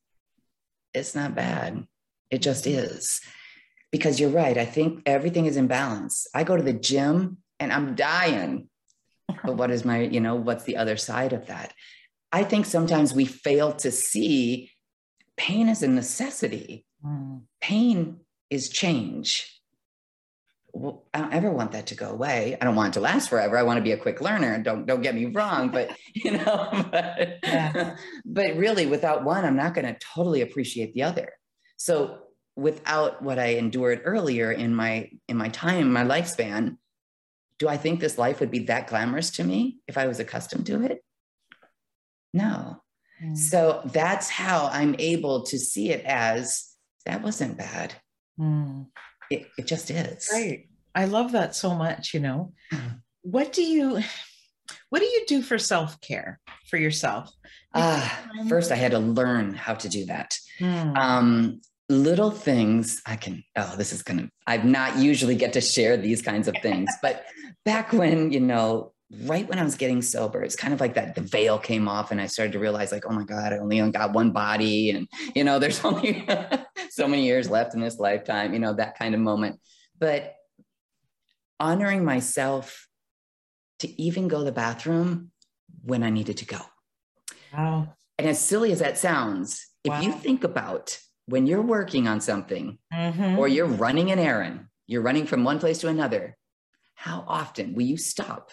[0.94, 1.88] it's not bad.
[2.31, 2.79] It just mm-hmm.
[2.79, 3.20] is
[3.90, 4.57] because you're right.
[4.59, 6.27] I think everything is in balance.
[6.35, 8.68] I go to the gym and I'm dying.
[9.44, 11.72] But what is my, you know, what's the other side of that?
[12.33, 14.70] I think sometimes we fail to see
[15.37, 16.85] pain is a necessity.
[17.05, 17.42] Mm.
[17.61, 18.20] Pain
[18.51, 19.55] is change.
[20.72, 22.57] Well, I don't ever want that to go away.
[22.61, 23.57] I don't want it to last forever.
[23.57, 24.62] I want to be a quick learner.
[24.62, 27.96] Don't don't get me wrong, but you know, but, yeah.
[28.24, 31.33] but really without one, I'm not going to totally appreciate the other.
[31.79, 32.18] So
[32.59, 36.77] without what I endured earlier in my in my time, my lifespan,
[37.61, 40.66] do I think this life would be that glamorous to me if I was accustomed
[40.66, 41.05] to it?
[42.35, 42.83] No.
[43.23, 43.38] Mm.
[43.38, 46.75] So that's how I'm able to see it as
[47.07, 47.94] that wasn't bad.
[48.40, 48.88] Mm.
[49.31, 50.29] It, it just is.
[50.33, 50.68] Right.
[50.94, 52.53] I love that so much, you know.
[52.73, 53.03] Mm.
[53.23, 54.03] What do you
[54.90, 57.31] what do you do for self-care for yourself?
[57.73, 58.09] Uh,
[58.49, 60.37] first I had to learn how to do that.
[60.59, 60.97] Mm.
[60.97, 65.96] Um, little things I can, oh, this is gonna, I've not usually get to share
[65.96, 67.24] these kinds of things, but
[67.64, 71.14] back when, you know, right when I was getting sober, it's kind of like that
[71.14, 73.90] the veil came off and I started to realize, like, oh my God, I only
[73.90, 74.90] got one body.
[74.90, 76.27] And, you know, there's only
[76.90, 79.61] so many years left in this lifetime, you know, that kind of moment.
[79.98, 80.35] But
[81.59, 82.87] honoring myself
[83.81, 85.31] to even go to the bathroom
[85.83, 86.61] when I needed to go.
[87.53, 87.94] Wow.
[88.18, 90.01] And as silly as that sounds, if wow.
[90.01, 90.98] you think about
[91.29, 93.38] when you're working on something mm-hmm.
[93.38, 96.37] or you're running an errand, you're running from one place to another,
[96.95, 98.51] how often will you stop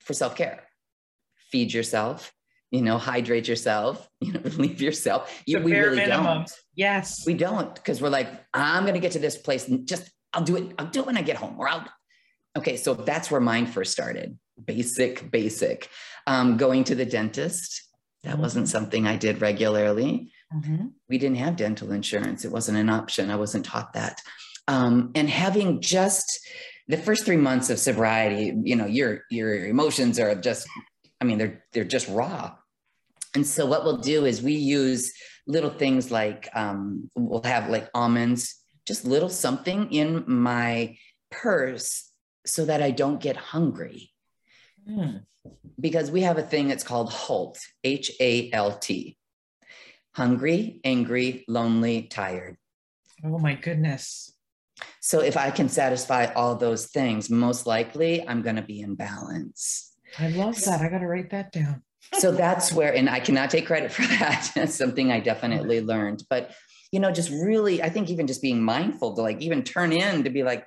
[0.00, 0.64] for self care?
[1.52, 2.32] Feed yourself,
[2.70, 5.42] you know, hydrate yourself, you know, relieve yourself.
[5.46, 6.24] You, we really minimum.
[6.24, 6.52] don't.
[6.74, 7.24] Yes.
[7.26, 10.42] We don't because we're like, I'm going to get to this place and just I'll
[10.42, 10.72] do it.
[10.78, 11.86] I'll do it when I get home, or I'll.
[12.56, 14.38] Okay, so that's where mine first started.
[14.62, 15.88] Basic, basic.
[16.26, 17.82] Um, going to the dentist.
[18.22, 18.42] That mm-hmm.
[18.42, 20.32] wasn't something I did regularly.
[20.54, 20.86] Mm-hmm.
[21.08, 22.44] We didn't have dental insurance.
[22.44, 23.30] It wasn't an option.
[23.30, 24.22] I wasn't taught that.
[24.68, 26.40] Um, and having just
[26.88, 30.68] the first three months of sobriety, you know, your your emotions are just,
[31.20, 32.54] I mean, they're they're just raw.
[33.34, 35.12] And so what we'll do is we use
[35.46, 38.56] little things like um, we'll have like almonds,
[38.86, 40.96] just little something in my
[41.30, 42.10] purse
[42.46, 44.12] so that I don't get hungry.
[44.88, 45.22] Mm.
[45.78, 49.16] Because we have a thing that's called HALT, H A L T
[50.16, 52.56] hungry, angry, lonely, tired.
[53.22, 54.32] Oh my goodness.
[55.00, 58.94] So if I can satisfy all those things, most likely I'm going to be in
[58.94, 59.92] balance.
[60.18, 60.80] I love that.
[60.80, 61.82] I got to write that down.
[62.18, 64.52] so that's where, and I cannot take credit for that.
[64.56, 66.22] It's something I definitely learned.
[66.30, 66.52] But,
[66.92, 70.24] you know, just really, I think even just being mindful to like even turn in
[70.24, 70.66] to be like,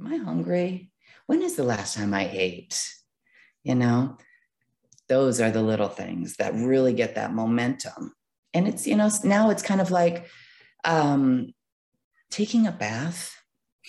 [0.00, 0.90] am I hungry?
[1.26, 2.90] When is the last time I ate?
[3.62, 4.16] You know,
[5.10, 8.15] those are the little things that really get that momentum.
[8.56, 10.26] And it's, you know, now it's kind of like
[10.84, 11.52] um,
[12.30, 13.36] taking a bath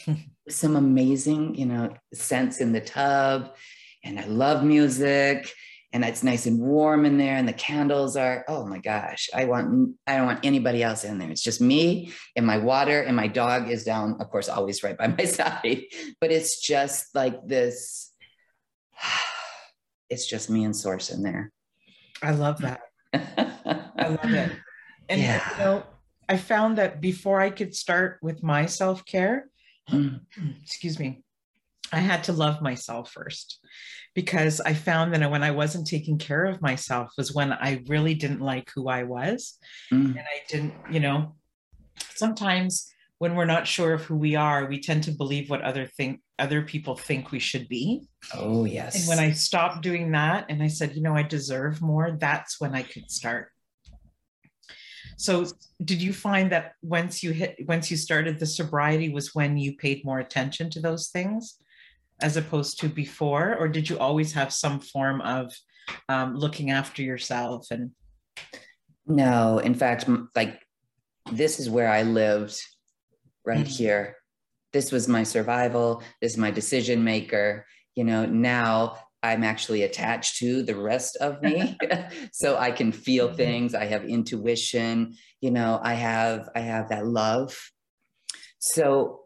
[0.50, 3.56] some amazing, you know, scents in the tub.
[4.04, 5.52] And I love music.
[5.94, 7.36] And it's nice and warm in there.
[7.38, 11.18] And the candles are oh my gosh i want i don't want anybody else in
[11.18, 11.30] there.
[11.32, 13.02] It's just me and my water.
[13.02, 15.84] And my dog is down of course always right by my side.
[16.20, 18.12] But it's just like this
[20.10, 21.52] it's just me and source in there.
[22.22, 22.82] I love that
[23.14, 24.52] i love it
[25.10, 25.50] and yeah.
[25.52, 25.84] you know
[26.30, 29.50] i found that before i could start with my self-care
[29.92, 30.20] Mm.
[30.64, 31.22] excuse me,
[31.92, 33.60] I had to love myself first
[34.14, 38.14] because I found that when I wasn't taking care of myself was when I really
[38.14, 39.58] didn't like who I was.
[39.92, 40.10] Mm.
[40.10, 41.36] And I didn't, you know,
[42.16, 45.86] sometimes when we're not sure of who we are, we tend to believe what other
[45.86, 48.08] think other people think we should be.
[48.34, 48.96] Oh yes.
[49.00, 52.60] And when I stopped doing that and I said, you know, I deserve more, that's
[52.60, 53.50] when I could start
[55.18, 55.46] so
[55.84, 59.76] did you find that once you hit once you started the sobriety was when you
[59.76, 61.58] paid more attention to those things
[62.22, 65.52] as opposed to before or did you always have some form of
[66.08, 67.92] um, looking after yourself and
[69.08, 70.60] no in fact like
[71.32, 72.62] this is where i lived
[73.46, 73.84] right mm-hmm.
[73.84, 74.17] here
[74.78, 80.38] this was my survival this is my decision maker you know now I'm actually attached
[80.38, 81.76] to the rest of me.
[82.32, 83.36] so I can feel mm-hmm.
[83.36, 83.76] things.
[83.76, 87.58] I have intuition, you know, I have, I have that love.
[88.60, 89.22] So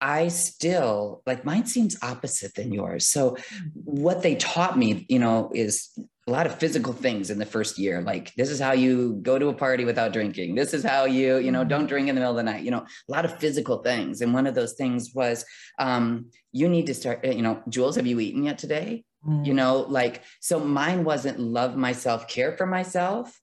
[0.00, 3.06] I still like mine seems opposite than yours.
[3.06, 3.68] So mm-hmm.
[3.84, 5.88] what they taught me, you know, is
[6.30, 8.00] a lot of physical things in the first year.
[8.02, 10.54] Like this is how you go to a party without drinking.
[10.54, 11.88] This is how you, you know, don't mm-hmm.
[11.88, 12.62] drink in the middle of the night.
[12.62, 14.20] You know, a lot of physical things.
[14.20, 15.44] And one of those things was
[15.80, 19.04] um, you need to start, you know, Jules, have you eaten yet today?
[19.26, 19.44] Mm.
[19.44, 23.36] You know, like, so mine wasn't love myself, care for myself.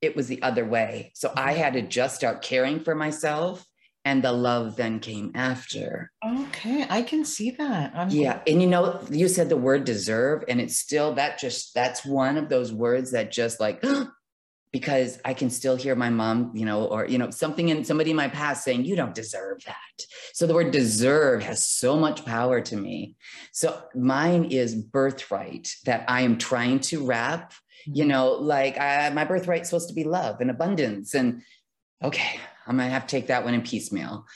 [0.00, 1.10] It was the other way.
[1.14, 1.60] So I mm-hmm.
[1.60, 3.66] had to just start caring for myself
[4.08, 6.10] and the love then came after.
[6.24, 7.92] Okay, I can see that.
[7.94, 11.74] I'm yeah, and you know, you said the word deserve, and it's still that just
[11.74, 13.84] that's one of those words that just like
[14.72, 18.10] because I can still hear my mom, you know, or, you know, something in somebody
[18.10, 20.06] in my past saying, you don't deserve that.
[20.32, 23.16] So the word deserve has so much power to me.
[23.52, 27.52] So mine is birthright that I am trying to wrap,
[27.84, 28.08] you mm-hmm.
[28.08, 31.14] know, like I, my birthright's supposed to be love and abundance.
[31.14, 31.42] And
[32.02, 34.26] okay, I might have to take that one in piecemeal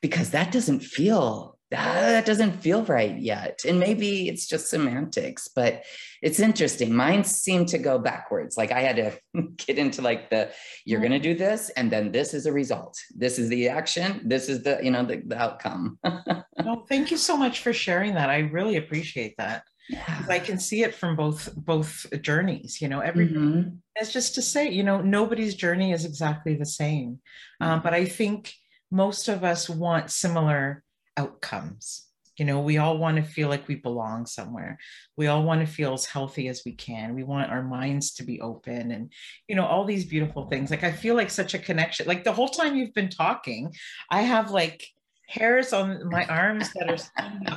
[0.00, 3.60] because that doesn't feel that doesn't feel right yet.
[3.66, 5.84] And maybe it's just semantics, but
[6.22, 6.94] it's interesting.
[6.94, 8.56] Mine seemed to go backwards.
[8.56, 10.50] Like I had to get into like the
[10.86, 12.96] you're going to do this and then this is a result.
[13.14, 14.22] This is the action.
[14.24, 15.98] This is the, you know, the, the outcome.
[16.04, 18.30] well, thank you so much for sharing that.
[18.30, 19.64] I really appreciate that.
[19.88, 20.24] Yeah.
[20.28, 22.80] I can see it from both both journeys.
[22.80, 23.70] You know, every mm-hmm.
[23.96, 27.20] it's just to say, you know, nobody's journey is exactly the same.
[27.60, 28.52] Um, but I think
[28.90, 30.84] most of us want similar
[31.16, 32.04] outcomes.
[32.36, 34.78] You know, we all want to feel like we belong somewhere.
[35.16, 37.16] We all want to feel as healthy as we can.
[37.16, 39.12] We want our minds to be open and,
[39.48, 40.70] you know, all these beautiful things.
[40.70, 42.06] Like, I feel like such a connection.
[42.06, 43.74] Like, the whole time you've been talking,
[44.08, 44.86] I have like,
[45.28, 46.96] hairs on my arms that are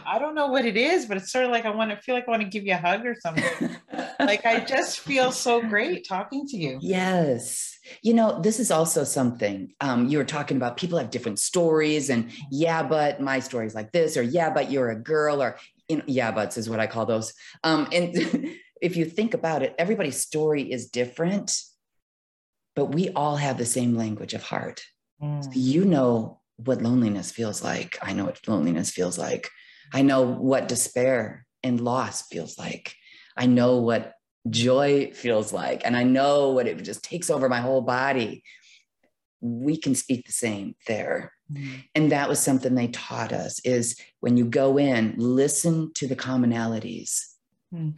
[0.06, 2.14] I don't know what it is, but it's sort of like I want to feel
[2.14, 3.78] like I want to give you a hug or something.
[4.20, 6.80] like I just feel so great talking to you.
[6.82, 7.80] Yes.
[8.04, 10.76] You know, this is also something um, you were talking about.
[10.76, 14.70] People have different stories, and yeah, but my story is like this, or yeah, but
[14.70, 15.58] you're a girl, or
[15.88, 17.34] you know, yeah, buts is what I call those.
[17.64, 18.14] Um, and
[18.82, 21.58] if you think about it, everybody's story is different,
[22.76, 24.84] but we all have the same language of heart.
[25.24, 25.44] Mm.
[25.46, 27.98] So you know what loneliness feels like.
[28.02, 29.50] I know what loneliness feels like.
[29.94, 32.96] I know what despair and loss feels like.
[33.38, 34.14] I know what
[34.50, 35.82] joy feels like.
[35.86, 38.44] And I know what it just takes over my whole body.
[39.42, 41.34] We can speak the same there.
[41.52, 41.76] Mm-hmm.
[41.96, 46.16] And that was something they taught us is when you go in, listen to the
[46.16, 47.22] commonalities.
[47.74, 47.96] Mm.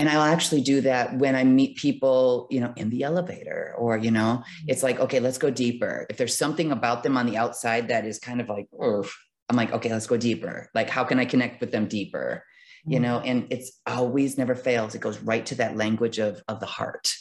[0.00, 3.98] And I'll actually do that when I meet people, you know, in the elevator or,
[3.98, 4.64] you know, mm-hmm.
[4.66, 6.06] it's like, okay, let's go deeper.
[6.08, 9.72] If there's something about them on the outside that is kind of like, I'm like,
[9.72, 10.70] okay, let's go deeper.
[10.74, 12.44] Like, how can I connect with them deeper?
[12.86, 16.60] you know and it's always never fails it goes right to that language of of
[16.60, 17.12] the heart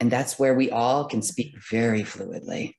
[0.00, 2.74] and that's where we all can speak very fluidly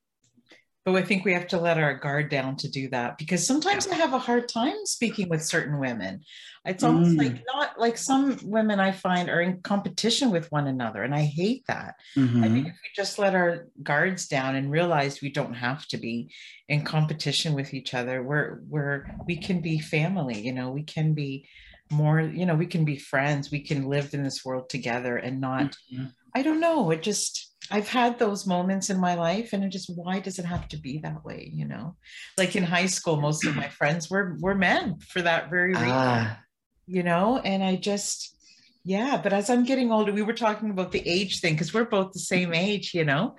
[0.88, 3.88] but I think we have to let our guard down to do that because sometimes
[3.88, 6.21] I have a hard time speaking with certain women.
[6.63, 7.17] It's almost mm.
[7.17, 11.23] like not like some women I find are in competition with one another, and I
[11.23, 11.95] hate that.
[12.15, 12.41] Mm-hmm.
[12.41, 15.97] I think if we just let our guards down and realize we don't have to
[15.97, 16.31] be
[16.69, 20.39] in competition with each other, we're we're we can be family.
[20.39, 21.49] You know, we can be
[21.91, 25.39] more you know we can be friends we can live in this world together and
[25.39, 26.07] not mm-hmm.
[26.38, 26.91] I don't know.
[26.91, 30.45] It just i've had those moments in my life and it just why does it
[30.45, 31.95] have to be that way you know?
[32.38, 35.89] Like in high school most of my friends were were men for that very reason
[35.89, 36.39] ah.
[36.85, 37.39] you know?
[37.39, 38.35] And i just
[38.83, 41.85] yeah but as i'm getting older we were talking about the age thing because we're
[41.85, 43.35] both the same age you know?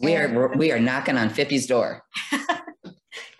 [0.00, 2.02] We and, are we are knocking on 50's door.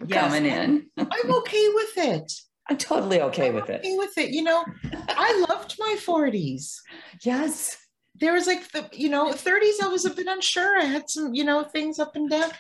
[0.06, 0.86] Yes, coming in.
[0.96, 2.32] I'm okay with it.
[2.70, 3.98] I'm totally okay I'm with okay it.
[3.98, 4.64] With it, you know,
[5.09, 6.76] I loved my 40s.
[7.24, 7.76] Yes.
[8.18, 10.78] There was like the, you know, 30s, I was a bit unsure.
[10.80, 12.50] I had some, you know, things up and down.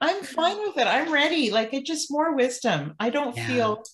[0.00, 0.86] I'm fine with it.
[0.86, 1.50] I'm ready.
[1.50, 2.94] Like it just more wisdom.
[2.98, 3.46] I don't yeah.
[3.46, 3.84] feel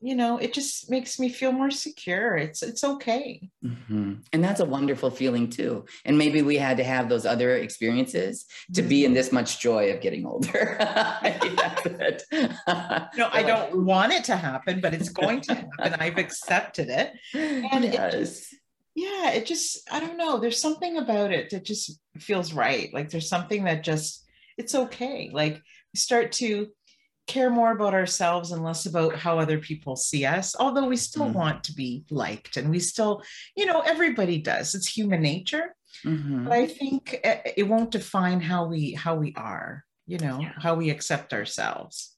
[0.00, 4.14] you know it just makes me feel more secure it's it's okay mm-hmm.
[4.32, 8.46] and that's a wonderful feeling too and maybe we had to have those other experiences
[8.72, 8.88] to mm-hmm.
[8.88, 9.16] be in mm-hmm.
[9.16, 10.76] this much joy of getting older
[12.30, 17.12] no i don't want it to happen but it's going to happen i've accepted it
[17.34, 18.14] and yes.
[18.14, 18.54] it just,
[18.98, 23.08] yeah it just i don't know there's something about it that just feels right like
[23.10, 24.24] there's something that just
[24.56, 26.66] it's okay like we start to
[27.28, 31.26] care more about ourselves and less about how other people see us although we still
[31.26, 31.38] mm-hmm.
[31.38, 33.22] want to be liked and we still
[33.54, 36.44] you know everybody does it's human nature mm-hmm.
[36.44, 37.20] but i think
[37.56, 40.52] it won't define how we how we are you know yeah.
[40.56, 42.16] how we accept ourselves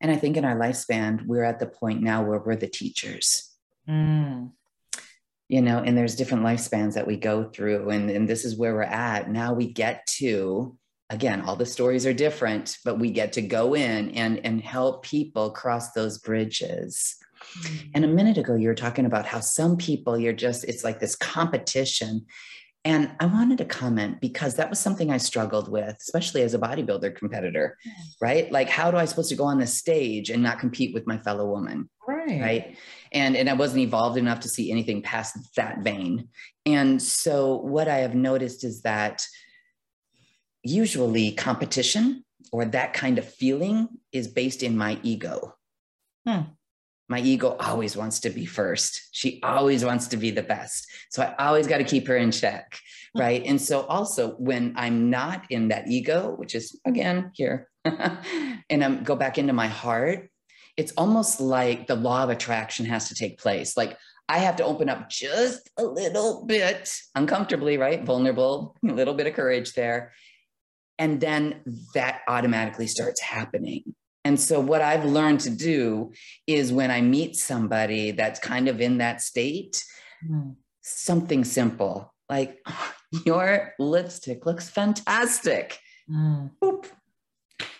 [0.00, 3.54] and i think in our lifespan we're at the point now where we're the teachers
[3.88, 4.50] mm.
[5.50, 8.72] You know and there's different lifespans that we go through and, and this is where
[8.72, 9.28] we're at.
[9.28, 10.76] Now we get to
[11.10, 15.04] again all the stories are different but we get to go in and and help
[15.04, 17.16] people cross those bridges.
[17.40, 17.88] Mm-hmm.
[17.94, 21.00] and a minute ago you were talking about how some people you're just it's like
[21.00, 22.26] this competition
[22.84, 26.58] and i wanted to comment because that was something i struggled with especially as a
[26.58, 27.76] bodybuilder competitor
[28.20, 28.50] right?
[28.50, 31.18] Like how do i supposed to go on the stage and not compete with my
[31.18, 32.40] fellow woman right?
[32.40, 32.76] Right.
[33.12, 36.28] And and i wasn't evolved enough to see anything past that vein.
[36.66, 39.24] And so what i have noticed is that
[40.62, 45.54] usually competition or that kind of feeling is based in my ego.
[46.26, 46.40] Hmm.
[47.10, 49.08] My ego always wants to be first.
[49.10, 50.86] She always wants to be the best.
[51.10, 52.78] So I always got to keep her in check.
[53.14, 53.20] Hmm.
[53.20, 53.42] Right.
[53.44, 59.02] And so also when I'm not in that ego, which is again here, and I'm
[59.02, 60.30] go back into my heart,
[60.76, 63.76] it's almost like the law of attraction has to take place.
[63.76, 63.98] Like
[64.28, 68.04] I have to open up just a little bit uncomfortably, right?
[68.04, 70.12] Vulnerable, a little bit of courage there
[71.00, 71.62] and then
[71.94, 73.94] that automatically starts happening.
[74.24, 76.12] And so, what I've learned to do
[76.46, 79.82] is when I meet somebody that's kind of in that state,
[80.28, 80.54] mm.
[80.82, 82.64] something simple like,
[83.26, 85.80] Your lipstick looks fantastic.
[86.08, 86.52] Mm.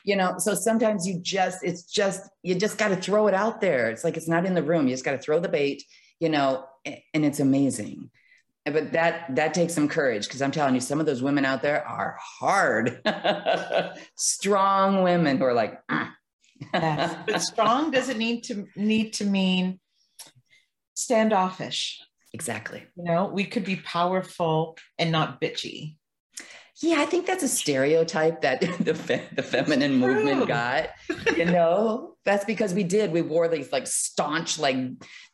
[0.03, 3.61] You know, so sometimes you just, it's just, you just got to throw it out
[3.61, 3.91] there.
[3.91, 4.88] It's like it's not in the room.
[4.88, 5.84] You just got to throw the bait,
[6.18, 8.11] you know, and it's amazing
[8.66, 11.62] but that that takes some courage because i'm telling you some of those women out
[11.62, 13.01] there are hard
[14.16, 16.14] strong women who are like ah.
[16.73, 17.17] Yes.
[17.27, 19.81] but strong doesn't need to need to mean
[20.95, 22.01] standoffish
[22.33, 25.97] exactly you know we could be powerful and not bitchy
[26.83, 30.91] yeah, I think that's a stereotype that the fe- the feminine movement got.
[31.37, 33.13] You know, that's because we did.
[33.13, 34.77] We wore these like staunch, like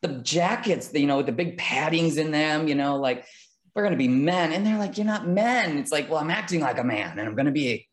[0.01, 2.67] the jackets, you know, with the big paddings in them.
[2.67, 3.25] You know, like
[3.73, 6.59] we're gonna be men, and they're like, "You're not men." It's like, well, I'm acting
[6.59, 7.87] like a man, and I'm gonna be.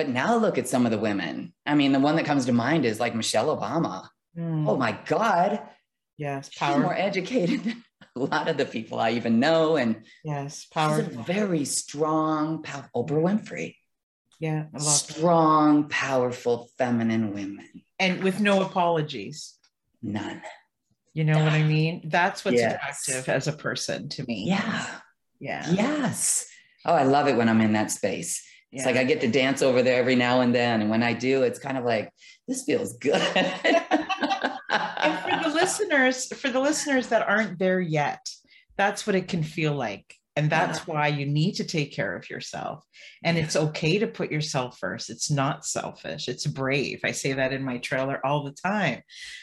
[0.00, 1.52] But now look at some of the women.
[1.66, 4.08] I mean, the one that comes to mind is like Michelle Obama.
[4.34, 4.66] Mm.
[4.66, 5.60] Oh my God.
[6.16, 6.76] Yes, power.
[6.76, 7.84] She's more educated than
[8.16, 9.76] a lot of the people I even know.
[9.76, 11.04] And yes, power.
[11.04, 13.76] She's a very strong, powerful Oprah Winfrey.
[14.38, 14.68] Yeah.
[14.78, 15.90] Strong, that.
[15.90, 17.68] powerful, feminine women.
[17.98, 19.52] And with no apologies.
[20.00, 20.40] None.
[21.12, 22.04] You know what I mean?
[22.06, 22.72] That's what's yes.
[22.74, 24.44] attractive as a person to me.
[24.46, 24.86] Yeah.
[25.40, 25.70] Yeah.
[25.70, 26.48] Yes.
[26.86, 28.46] Oh, I love it when I'm in that space.
[28.72, 30.80] It's like I get to dance over there every now and then.
[30.80, 32.12] And when I do, it's kind of like,
[32.46, 33.20] this feels good.
[33.34, 33.48] and
[34.70, 38.24] for the listeners, for the listeners that aren't there yet,
[38.76, 40.14] that's what it can feel like.
[40.36, 42.84] And that's why you need to take care of yourself.
[43.24, 45.10] And it's okay to put yourself first.
[45.10, 46.28] It's not selfish.
[46.28, 47.00] It's brave.
[47.04, 49.02] I say that in my trailer all the time.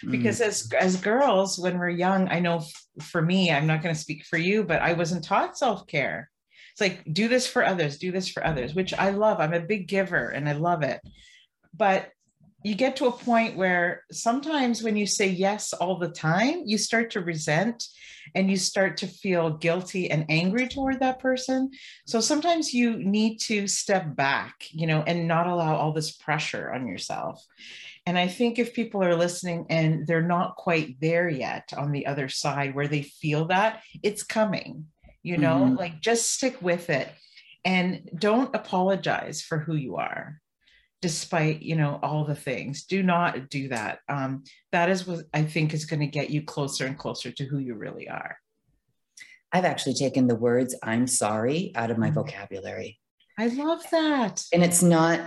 [0.09, 0.45] Because mm.
[0.45, 2.63] as as girls, when we're young, I know
[3.01, 6.31] for me, I'm not going to speak for you, but I wasn't taught self-care.
[6.77, 9.39] It's like do this for others, do this for others, which I love.
[9.39, 11.01] I'm a big giver and I love it.
[11.75, 12.11] But
[12.63, 16.77] you get to a point where sometimes when you say yes all the time, you
[16.77, 17.83] start to resent
[18.35, 21.71] and you start to feel guilty and angry toward that person.
[22.05, 26.71] So sometimes you need to step back, you know, and not allow all this pressure
[26.71, 27.43] on yourself.
[28.05, 32.05] And I think if people are listening and they're not quite there yet on the
[32.05, 34.85] other side where they feel that, it's coming,
[35.27, 35.75] you know, mm-hmm.
[35.75, 37.09] like just stick with it
[37.65, 40.39] and don't apologize for who you are
[41.01, 42.85] despite you know all the things.
[42.85, 43.99] Do not do that.
[44.09, 47.45] Um, that is what i think is going to get you closer and closer to
[47.45, 48.37] who you really are.
[49.51, 52.15] I've actually taken the words i'm sorry out of my mm-hmm.
[52.15, 52.99] vocabulary.
[53.37, 54.43] I love that.
[54.51, 55.19] And it's not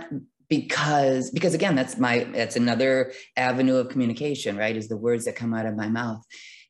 [0.49, 5.37] because because again that's my that's another avenue of communication right is the words that
[5.37, 6.21] come out of my mouth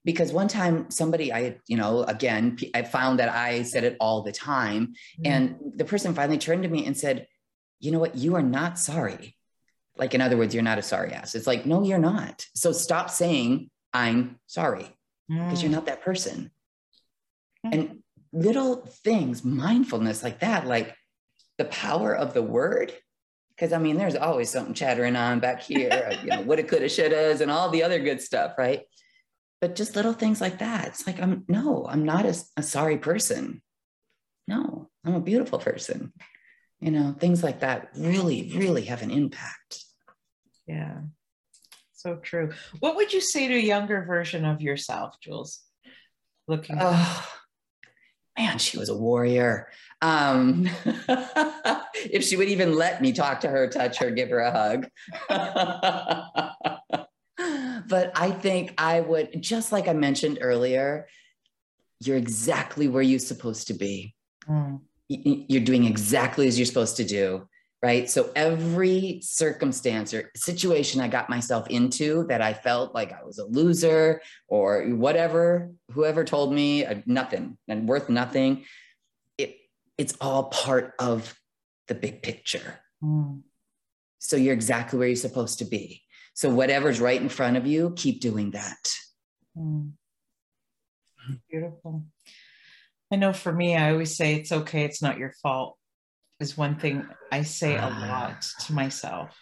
[0.04, 4.24] because one time somebody i you know again i found that i said it all
[4.24, 5.32] the time mm-hmm.
[5.32, 7.28] and the person finally turned to me and said
[7.82, 8.16] you know what?
[8.16, 9.36] You are not sorry.
[9.98, 11.36] Like, in other words, you're not a sorry ass.
[11.36, 12.46] It's like, no, you're not.
[12.56, 14.88] So stop saying, I'm sorry,
[15.28, 15.64] because mm.
[15.64, 16.52] you're not that person.
[17.66, 17.74] Mm.
[17.74, 20.96] And little things, mindfulness like that, like
[21.58, 22.94] the power of the word.
[23.50, 26.86] Because I mean, there's always something chattering on back here, you know, what it coulda,
[26.86, 28.84] shouldas, and all the other good stuff, right?
[29.62, 30.88] But just little things like that.
[30.88, 33.62] It's like, I'm no, I'm not a, a sorry person.
[34.48, 36.12] No, I'm a beautiful person.
[36.82, 39.86] You know things like that really really have an impact.
[40.66, 41.02] Yeah.
[41.94, 42.54] So true.
[42.80, 45.62] What would you say to a younger version of yourself jules?
[46.48, 47.30] Looking oh
[48.36, 49.70] man she was a warrior.
[50.02, 50.68] Um
[51.94, 54.88] if she would even let me talk to her touch her give her a hug
[57.92, 61.08] but i think i would just like i mentioned earlier
[62.02, 64.16] you're exactly where you're supposed to be.
[64.50, 64.82] Mm.
[65.08, 67.48] You're doing exactly as you're supposed to do
[67.84, 68.08] right?
[68.08, 73.40] So every circumstance or situation i got myself into that i felt like i was
[73.40, 78.66] a loser or whatever whoever told me uh, nothing and worth nothing
[79.40, 79.56] it
[79.98, 81.36] it's all part of
[81.88, 82.80] the big picture.
[83.04, 83.42] Mm.
[84.20, 86.04] so you're exactly where you're supposed to be
[86.34, 88.90] so whatever's right in front of you keep doing that
[89.58, 89.92] mm.
[91.50, 92.04] beautiful
[93.12, 95.78] I know for me, I always say it's okay, it's not your fault,
[96.40, 99.38] is one thing I say a lot to myself.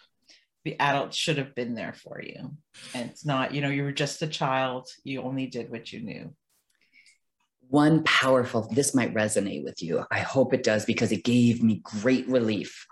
[0.64, 2.56] The adult should have been there for you.
[2.94, 6.00] And it's not, you know, you were just a child, you only did what you
[6.00, 6.34] knew.
[7.68, 10.04] One powerful, this might resonate with you.
[10.10, 12.86] I hope it does because it gave me great relief.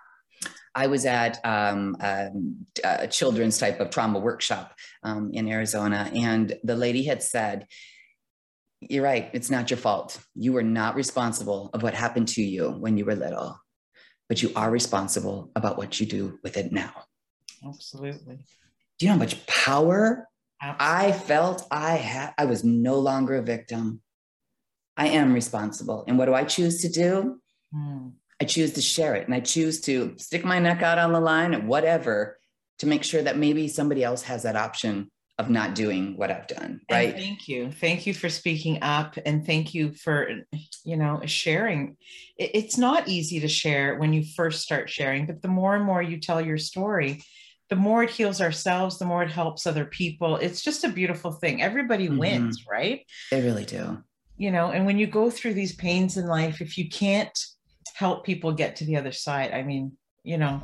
[0.79, 6.57] I was at um, um, a children's type of trauma workshop um, in Arizona, and
[6.62, 7.66] the lady had said,
[8.81, 9.29] you're right.
[9.33, 10.20] It's not your fault.
[10.37, 13.59] You were not responsible of what happened to you when you were little,
[14.29, 16.93] but you are responsible about what you do with it now.
[17.66, 18.37] Absolutely.
[18.37, 20.29] Do you know how much power
[20.62, 21.09] Absolutely.
[21.09, 22.35] I felt I had?
[22.39, 24.01] I was no longer a victim.
[24.97, 26.05] I am responsible.
[26.07, 27.41] And what do I choose to do?
[27.74, 28.11] Hmm.
[28.41, 31.20] I choose to share it and I choose to stick my neck out on the
[31.20, 32.39] line and whatever
[32.78, 36.49] to make sure that maybe somebody else has that option of not doing what I've
[36.49, 36.80] done.
[36.91, 37.11] Right.
[37.11, 37.70] And thank you.
[37.70, 40.28] Thank you for speaking up and thank you for,
[40.84, 41.97] you know, sharing.
[42.36, 46.03] It's not easy to share when you first start sharing, but the more and more
[46.03, 47.22] you tell your story,
[47.70, 50.36] the more it heals ourselves, the more it helps other people.
[50.36, 51.62] It's just a beautiful thing.
[51.62, 52.18] Everybody mm-hmm.
[52.18, 53.07] wins, right?
[53.30, 54.03] They really do.
[54.39, 57.36] You know, and when you go through these pains in life, if you can't
[57.99, 59.90] help people get to the other side, I mean,
[60.22, 60.62] you know,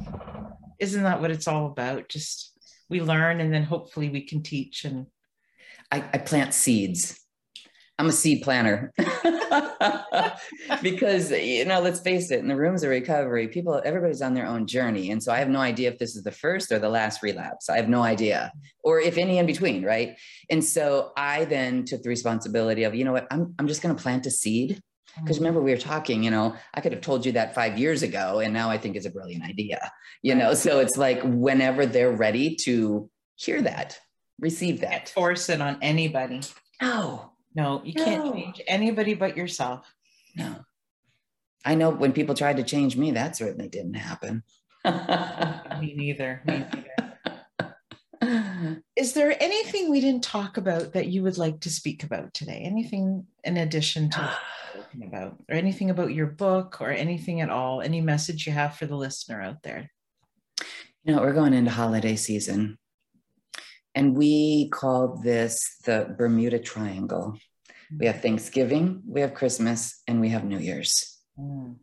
[0.78, 2.08] isn't that what it's all about?
[2.08, 2.52] Just
[2.88, 5.06] we learn and then hopefully we can teach and
[5.90, 7.18] I, I plant seeds.
[7.98, 8.92] I'm a seed planter
[10.82, 14.46] because you know, let's face it, in the rooms of recovery, people, everybody's on their
[14.46, 15.10] own journey.
[15.10, 17.68] And so I have no idea if this is the first or the last relapse.
[17.68, 20.16] I have no idea, or if any in between, right?
[20.50, 23.94] And so I then took the responsibility of, you know what, I'm I'm just gonna
[23.94, 24.80] plant a seed
[25.16, 25.44] Because mm-hmm.
[25.44, 28.40] remember, we were talking, you know, I could have told you that five years ago,
[28.40, 29.92] and now I think it's a brilliant idea,
[30.22, 30.54] you know.
[30.54, 33.98] So it's like whenever they're ready to hear that,
[34.40, 35.08] receive that.
[35.10, 36.40] Force it on anybody.
[36.82, 39.92] No, No, you can't change anybody but yourself.
[40.36, 40.64] no.
[41.66, 44.42] I know when people tried to change me, that certainly didn't happen.
[44.84, 46.42] Me neither.
[46.44, 46.93] Me neither.
[48.96, 52.62] Is there anything we didn't talk about that you would like to speak about today?
[52.64, 54.36] Anything in addition to
[54.72, 57.80] talking about, or anything about your book, or anything at all?
[57.80, 59.90] Any message you have for the listener out there?
[61.04, 62.78] You know, we're going into holiday season,
[63.94, 67.36] and we call this the Bermuda Triangle.
[67.96, 71.20] We have Thanksgiving, we have Christmas, and we have New Year's.
[71.38, 71.76] Mm.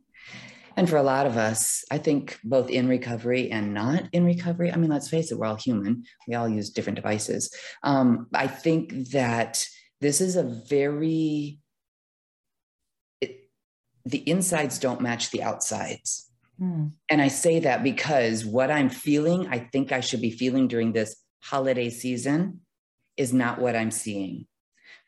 [0.78, 4.72] And for a lot of us, I think both in recovery and not in recovery,
[4.72, 6.04] I mean, let's face it, we're all human.
[6.28, 7.54] We all use different devices.
[7.84, 9.66] Um, I think that
[10.00, 11.60] this is a very,
[13.20, 13.50] it,
[14.06, 16.30] the insides don't match the outsides.
[16.60, 16.92] Mm.
[17.10, 20.94] And I say that because what I'm feeling, I think I should be feeling during
[20.94, 22.62] this holiday season
[23.18, 24.48] is not what I'm seeing.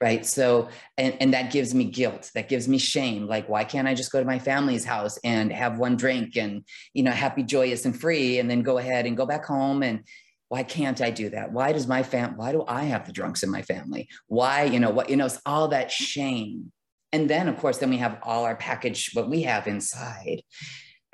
[0.04, 0.26] Right.
[0.26, 2.30] So, and, and that gives me guilt.
[2.36, 3.26] That gives me shame.
[3.26, 6.66] Like, why can't I just go to my family's house and have one drink and,
[6.94, 9.82] you know, happy, joyous, and free, and then go ahead and go back home?
[9.82, 10.04] And
[10.50, 11.54] why can't I do that?
[11.54, 14.10] Why does my fam, why do I have the drunks in my family?
[14.28, 16.74] Why, you know, what, you know, it's all that shame.
[17.14, 20.42] And then, of course, then we have all our package, what we have inside.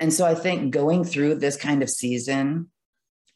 [0.00, 2.70] And so I think going through this kind of season,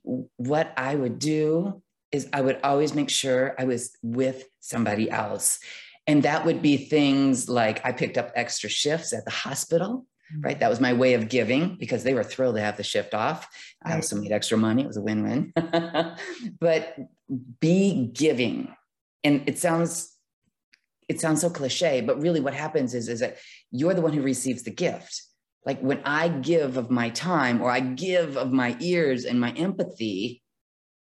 [0.02, 1.80] what I would do
[2.14, 5.58] is I would always make sure I was with somebody else.
[6.06, 10.42] And that would be things like I picked up extra shifts at the hospital, mm-hmm.
[10.42, 10.60] right?
[10.60, 13.48] That was my way of giving because they were thrilled to have the shift off.
[13.84, 14.82] I also made extra money.
[14.82, 15.52] It was a win win.
[16.60, 16.96] but
[17.58, 18.72] be giving.
[19.24, 20.12] And it sounds,
[21.08, 23.38] it sounds so cliche, but really what happens is, is that
[23.72, 25.20] you're the one who receives the gift.
[25.66, 29.50] Like when I give of my time or I give of my ears and my
[29.52, 30.43] empathy,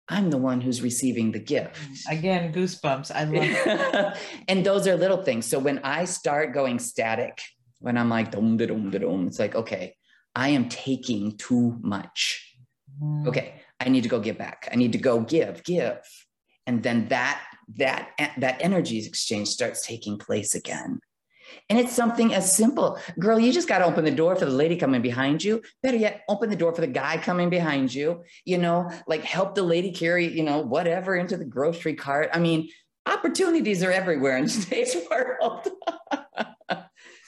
[0.07, 1.77] I'm the one who's receiving the gift.
[2.09, 3.11] Again, goosebumps.
[3.13, 4.17] I love it.
[4.47, 5.45] and those are little things.
[5.45, 7.41] So when I start going static,
[7.79, 9.95] when I'm like, dum, da, dum, da, dum, it's like, okay,
[10.35, 12.55] I am taking too much.
[13.01, 13.27] Mm.
[13.27, 14.69] Okay, I need to go give back.
[14.71, 15.97] I need to go give, give.
[16.67, 17.41] And then that
[17.77, 20.99] that that energy exchange starts taking place again.
[21.69, 22.99] And it's something as simple.
[23.19, 25.61] Girl, you just got to open the door for the lady coming behind you.
[25.81, 28.23] Better yet, open the door for the guy coming behind you.
[28.45, 32.29] You know, like help the lady carry, you know, whatever into the grocery cart.
[32.33, 32.69] I mean,
[33.05, 35.67] opportunities are everywhere in today's world.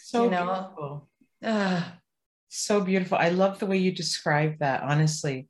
[0.03, 0.45] So you know?
[0.45, 1.09] beautiful.
[1.43, 1.99] Ah,
[2.47, 3.17] So beautiful.
[3.17, 5.49] I love the way you describe that, honestly.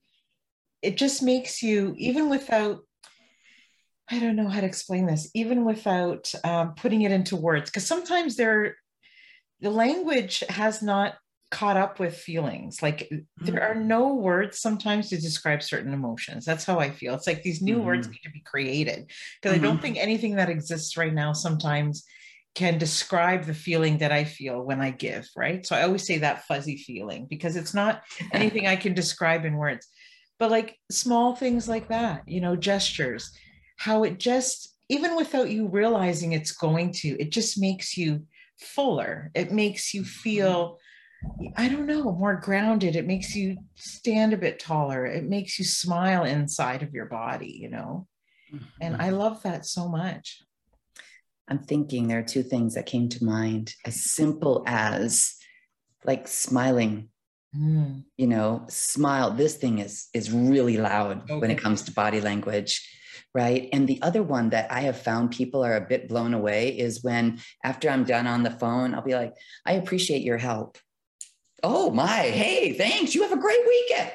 [0.82, 2.80] It just makes you, even without,
[4.10, 7.86] I don't know how to explain this, even without um, putting it into words, because
[7.86, 8.78] sometimes there,
[9.60, 11.16] the language has not
[11.50, 12.82] caught up with feelings.
[12.82, 16.46] Like there are no words sometimes to describe certain emotions.
[16.46, 17.16] That's how I feel.
[17.16, 18.12] It's like these new words Mhm.
[18.12, 19.82] need to be created because I don't Mhm.
[19.82, 22.06] think anything that exists right now sometimes
[22.54, 25.66] can describe the feeling that I feel when I give, right?
[25.66, 28.02] So I always say that fuzzy feeling because it's not
[28.34, 29.88] anything I can describe in words.
[30.40, 33.32] But like small things like that, you know, gestures,
[33.78, 38.26] how it just, even without you realizing it's going to, it just makes you
[38.60, 39.32] fuller.
[39.36, 40.80] It makes you feel,
[41.56, 42.96] I don't know, more grounded.
[42.96, 45.06] It makes you stand a bit taller.
[45.06, 48.08] It makes you smile inside of your body, you know?
[48.82, 50.42] And I love that so much.
[51.48, 55.36] I'm thinking there are two things that came to mind as simple as
[56.04, 57.10] like smiling
[57.56, 58.04] Mm.
[58.18, 62.86] you know smile this thing is is really loud when it comes to body language
[63.34, 63.70] right?
[63.74, 67.04] And the other one that i have found people are a bit blown away is
[67.04, 69.34] when after i'm done on the phone i'll be like
[69.66, 70.78] i appreciate your help.
[71.64, 74.12] Oh my hey thanks you have a great weekend.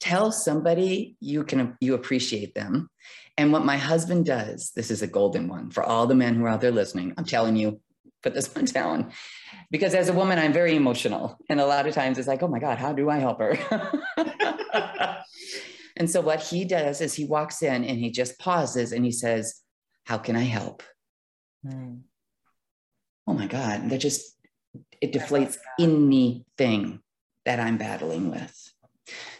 [0.00, 2.88] Tell somebody you can you appreciate them.
[3.36, 6.44] And what my husband does this is a golden one for all the men who
[6.44, 7.80] are out there listening i'm telling you
[8.22, 9.12] put this one down.
[9.70, 11.38] Because as a woman i'm very emotional.
[11.48, 13.58] And a lot of times it's like oh my god how do i help her
[16.00, 19.12] and so what he does is he walks in and he just pauses and he
[19.12, 19.60] says
[20.04, 20.82] how can i help?
[21.64, 22.00] Mm.
[23.26, 24.34] oh my god that just
[25.02, 27.00] it deflates anything
[27.44, 28.56] that i'm battling with.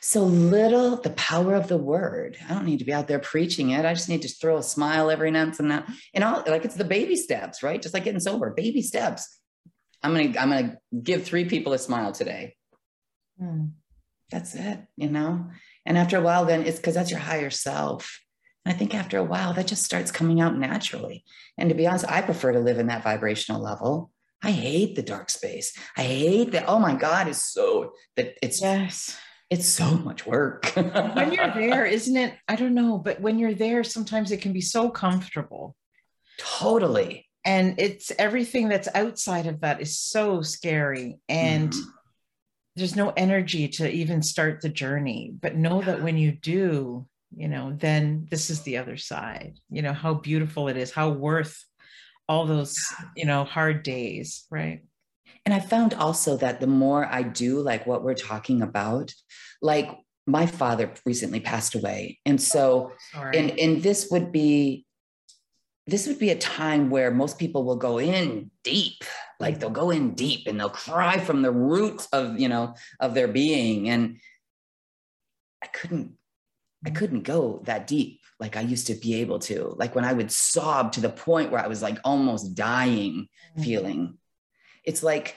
[0.00, 2.36] So little the power of the word.
[2.48, 3.86] I don't need to be out there preaching it.
[3.86, 5.84] I just need to throw a smile every now and then.
[6.12, 7.80] And all like it's the baby steps right?
[7.80, 9.40] Just like getting sober baby steps.
[10.02, 12.56] I'm gonna i'm gonna give three people a smile today.
[13.40, 13.70] Mm.
[14.30, 15.46] that's it you know
[15.90, 18.20] and after a while then it's because that's your higher self
[18.64, 21.24] and i think after a while that just starts coming out naturally
[21.58, 24.10] and to be honest i prefer to live in that vibrational level
[24.42, 25.76] I hate the dark space.
[25.96, 26.64] I hate that.
[26.66, 29.18] Oh my God, it's so that it's yes.
[29.50, 30.66] It's so much work.
[30.74, 32.34] when you're there, isn't it?
[32.46, 35.74] I don't know, but when you're there, sometimes it can be so comfortable.
[36.38, 37.26] Totally.
[37.44, 41.18] And it's everything that's outside of that is so scary.
[41.28, 41.82] And mm.
[42.76, 45.32] There's no energy to even start the journey.
[45.38, 47.06] But know that when you do,
[47.36, 49.58] you know, then this is the other side.
[49.70, 51.64] You know, how beautiful it is, how worth
[52.28, 52.76] all those,
[53.16, 54.82] you know, hard days, right?
[55.44, 59.12] And I found also that the more I do like what we're talking about,
[59.60, 59.90] like
[60.26, 62.18] my father recently passed away.
[62.24, 64.86] And so, oh, and, and this would be,
[65.86, 69.02] this would be a time where most people will go in deep,
[69.40, 73.14] like they'll go in deep and they'll cry from the roots of, you know, of
[73.14, 73.88] their being.
[73.88, 74.18] And
[75.62, 76.12] I couldn't,
[76.84, 79.74] I couldn't go that deep like I used to be able to.
[79.76, 83.62] Like when I would sob to the point where I was like almost dying mm-hmm.
[83.62, 84.18] feeling
[84.84, 85.36] it's like,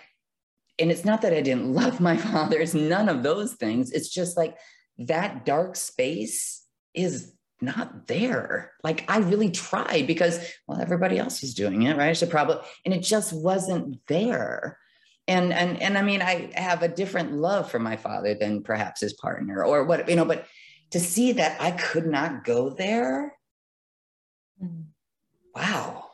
[0.79, 3.91] and it's not that I didn't love my father, it's none of those things.
[3.91, 4.57] It's just like
[4.97, 7.32] that dark space is
[7.64, 8.72] not there.
[8.84, 12.09] Like I really tried because, well, everybody else was doing it, right?
[12.09, 14.78] I should probably, and it just wasn't there.
[15.28, 19.01] And and and I mean, I have a different love for my father than perhaps
[19.01, 20.45] his partner or what, you know, but
[20.91, 23.34] to see that I could not go there,
[25.55, 26.09] wow.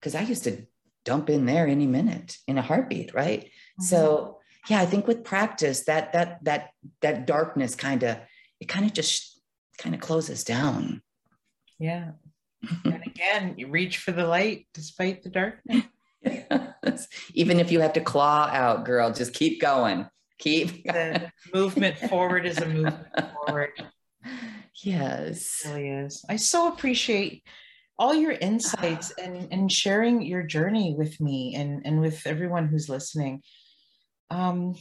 [0.00, 0.66] Because I used to
[1.04, 3.84] dump in there any minute in a heartbeat right mm-hmm.
[3.84, 6.70] so yeah i think with practice that that that
[7.00, 8.16] that darkness kind of
[8.60, 9.31] it kind of just
[9.78, 11.02] kind of closes down.
[11.78, 12.12] Yeah.
[12.84, 17.08] And again you reach for the light despite the darkness.
[17.34, 20.06] Even if you have to claw out girl just keep going.
[20.38, 23.70] Keep the movement forward is a movement forward.
[24.82, 25.62] Yes.
[25.64, 26.24] It really is.
[26.28, 27.42] I so appreciate
[27.98, 32.88] all your insights and, and sharing your journey with me and, and with everyone who's
[32.88, 33.42] listening.
[34.30, 34.74] Um,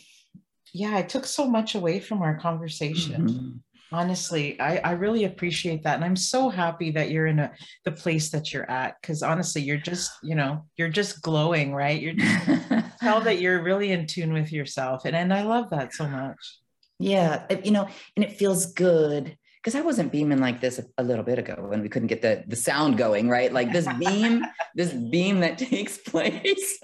[0.74, 3.64] yeah, I took so much away from our conversation.
[3.92, 5.96] Honestly, I, I really appreciate that.
[5.96, 7.52] And I'm so happy that you're in a
[7.84, 8.96] the place that you're at.
[9.04, 12.02] Cause honestly, you're just, you know, you're just glowing, right?
[12.02, 12.70] You're just
[13.02, 15.04] tell that you're really in tune with yourself.
[15.06, 16.60] And and I love that so much.
[17.00, 17.46] Yeah.
[17.64, 21.24] You know, and it feels good because I wasn't beaming like this a, a, little
[21.24, 23.52] bit ago when we couldn't get the the sound going, right?
[23.52, 24.44] Like this beam,
[24.76, 26.80] this beam that takes place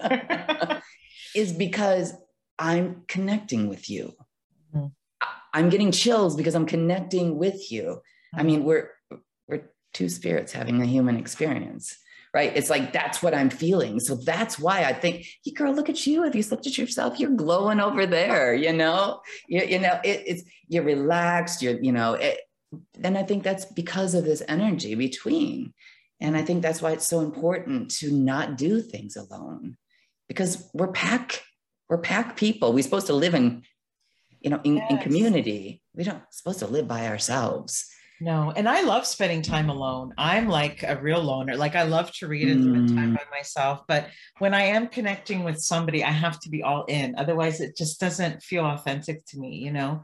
[1.34, 2.14] is because
[2.58, 4.12] I'm connecting with you.
[5.54, 8.02] I'm getting chills because I'm connecting with you.
[8.34, 8.90] I mean, we're
[9.46, 11.96] we're two spirits having a human experience
[12.34, 12.52] right?
[12.54, 14.00] It's like that's what I'm feeling.
[14.00, 16.24] So that's why I think, hey, girl, look at you.
[16.24, 18.54] If you looked at yourself, you're glowing over there.
[18.54, 21.62] You know, you, you know, it, it's you're relaxed.
[21.62, 22.38] You're, you know, it,
[23.02, 25.72] and I think that's because of this energy between.
[26.20, 29.76] And I think that's why it's so important to not do things alone
[30.28, 31.42] because we're pack,
[31.88, 32.72] we're pack people.
[32.72, 33.62] We're supposed to live in,
[34.40, 34.90] you know, in, yes.
[34.90, 35.82] in community.
[35.94, 37.86] We don't supposed to live by ourselves.
[38.20, 40.12] No, and I love spending time alone.
[40.18, 41.56] I'm like a real loner.
[41.56, 43.16] Like I love to read and spend time mm.
[43.16, 44.08] by myself, but
[44.38, 47.14] when I am connecting with somebody, I have to be all in.
[47.16, 50.02] Otherwise, it just doesn't feel authentic to me, you know.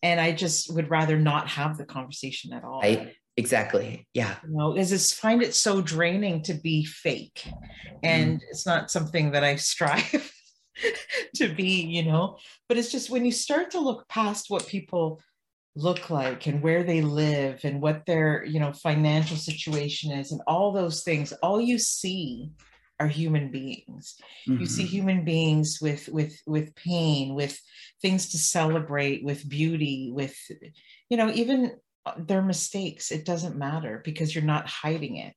[0.00, 2.82] And I just would rather not have the conversation at all.
[2.82, 3.12] Right.
[3.36, 4.06] Exactly.
[4.14, 4.36] Yeah.
[4.48, 7.50] You know, is just find it so draining to be fake,
[8.02, 8.42] and mm.
[8.48, 10.32] it's not something that I strive
[11.36, 12.38] to be, you know.
[12.68, 15.20] But it's just when you start to look past what people
[15.76, 20.40] look like and where they live and what their you know financial situation is and
[20.46, 22.50] all those things all you see
[22.98, 24.16] are human beings
[24.48, 24.58] mm-hmm.
[24.58, 24.90] you see mm-hmm.
[24.90, 27.60] human beings with with with pain with
[28.00, 30.34] things to celebrate with beauty with
[31.10, 31.72] you know even
[32.06, 35.36] uh, their mistakes it doesn't matter because you're not hiding it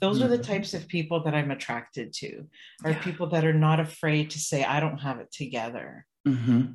[0.00, 0.52] those are the mm-hmm.
[0.52, 2.46] types of people that i'm attracted to
[2.84, 3.02] are yeah.
[3.02, 6.72] people that are not afraid to say i don't have it together mm-hmm.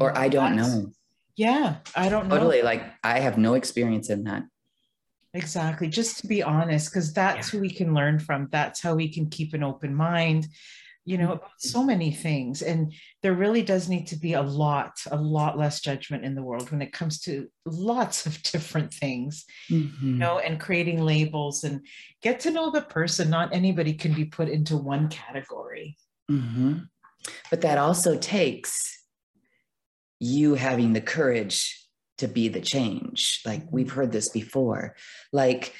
[0.00, 0.90] or know, i don't know
[1.36, 2.36] yeah, I don't know.
[2.36, 2.62] Totally.
[2.62, 4.44] Like I have no experience in that.
[5.34, 5.88] Exactly.
[5.88, 7.58] Just to be honest, because that's yeah.
[7.58, 8.48] who we can learn from.
[8.50, 10.48] That's how we can keep an open mind,
[11.06, 12.62] you know, about so many things.
[12.62, 12.92] And
[13.22, 16.70] there really does need to be a lot, a lot less judgment in the world
[16.72, 20.06] when it comes to lots of different things, mm-hmm.
[20.06, 21.86] you know, and creating labels and
[22.22, 23.30] get to know the person.
[23.30, 25.96] Not anybody can be put into one category.
[26.28, 26.78] Mm-hmm.
[27.50, 29.00] But that also takes
[30.18, 31.86] you having the courage
[32.18, 33.42] to be the change.
[33.46, 34.96] Like we've heard this before.
[35.32, 35.72] Like,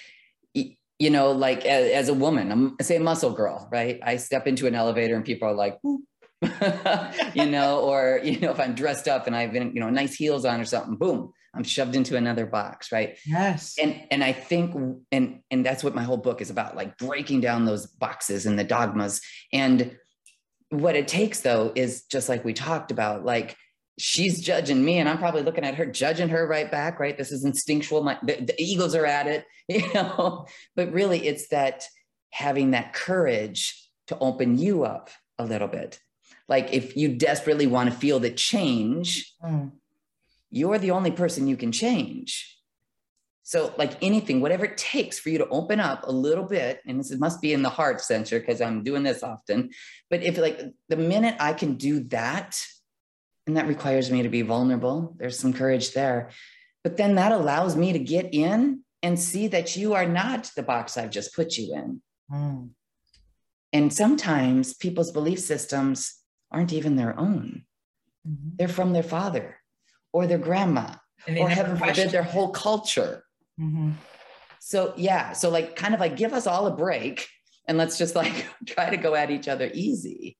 [0.98, 4.00] you know, like as, as a woman, I'm say a muscle girl, right?
[4.02, 5.78] I step into an elevator and people are like,
[7.34, 10.14] you know, or you know, if I'm dressed up and I've been, you know, nice
[10.14, 13.18] heels on or something, boom, I'm shoved into another box, right?
[13.26, 13.76] Yes.
[13.80, 14.74] And and I think
[15.12, 18.58] and and that's what my whole book is about, like breaking down those boxes and
[18.58, 19.20] the dogmas.
[19.52, 19.96] And
[20.70, 23.56] what it takes though is just like we talked about, like
[23.98, 27.16] she's judging me and I'm probably looking at her, judging her right back, right?
[27.16, 28.02] This is instinctual.
[28.02, 31.84] My the, the egos are at it, you know, but really it's that
[32.30, 35.98] having that courage to open you up a little bit.
[36.48, 39.72] Like if you desperately want to feel the change, mm.
[40.50, 42.52] you're the only person you can change.
[43.42, 46.98] So, like anything, whatever it takes for you to open up a little bit, and
[46.98, 49.70] this must be in the heart center because I'm doing this often.
[50.10, 52.60] But if, like, the minute I can do that,
[53.46, 56.30] and that requires me to be vulnerable, there's some courage there.
[56.82, 60.62] But then that allows me to get in and see that you are not the
[60.62, 62.02] box I've just put you in.
[62.30, 62.70] Mm.
[63.72, 66.14] And sometimes people's belief systems
[66.50, 67.64] aren't even their own,
[68.26, 68.50] mm-hmm.
[68.56, 69.58] they're from their father
[70.12, 70.94] or their grandma,
[71.28, 73.24] or heaven forbid, their whole culture.
[73.60, 73.90] Mm-hmm.
[74.60, 75.32] So, yeah.
[75.32, 77.28] So, like, kind of like give us all a break
[77.68, 80.38] and let's just like try to go at each other easy.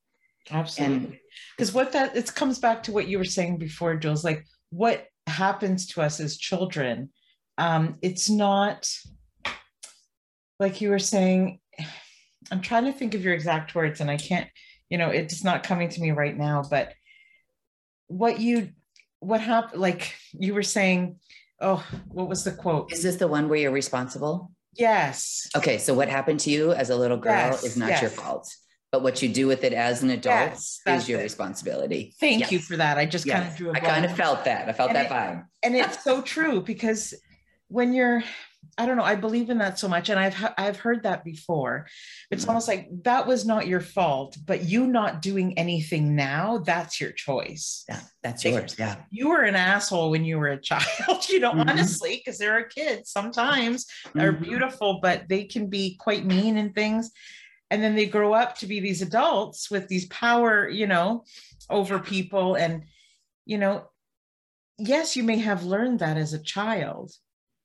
[0.50, 1.20] Absolutely.
[1.56, 5.06] Because what that it comes back to what you were saying before, Jules, like what
[5.26, 7.10] happens to us as children.
[7.58, 8.88] Um, it's not
[10.60, 11.58] like you were saying,
[12.50, 14.48] I'm trying to think of your exact words and I can't,
[14.88, 16.92] you know, it's not coming to me right now, but
[18.08, 18.70] what you
[19.18, 21.18] what happened like you were saying
[21.60, 22.92] oh, what was the quote?
[22.92, 24.52] Is this the one where you're responsible?
[24.74, 25.48] Yes.
[25.56, 28.02] Okay, so what happened to you as a little girl yes, is not yes.
[28.02, 28.54] your fault.
[28.96, 31.24] But what you do with it as an adult yes, is your it.
[31.24, 32.14] responsibility.
[32.18, 32.96] Thank you for that.
[32.96, 34.70] I just kind of drew a I kind of felt that.
[34.70, 35.44] I felt and that it, vibe.
[35.62, 37.12] And it's so true because
[37.68, 38.24] when you're
[38.78, 39.04] I don't know.
[39.04, 41.86] I believe in that so much, and I've I've heard that before.
[42.30, 42.50] It's mm-hmm.
[42.50, 47.12] almost like that was not your fault, but you not doing anything now, that's your
[47.12, 47.84] choice.
[47.88, 48.76] Yeah, that's like, yours.
[48.78, 51.28] Yeah, you were an asshole when you were a child.
[51.28, 51.68] You know, mm-hmm.
[51.68, 54.20] honestly, because there are kids sometimes mm-hmm.
[54.20, 57.12] are beautiful, but they can be quite mean and things.
[57.70, 61.24] And then they grow up to be these adults with these power, you know,
[61.68, 62.84] over people, and
[63.44, 63.84] you know,
[64.78, 67.12] yes, you may have learned that as a child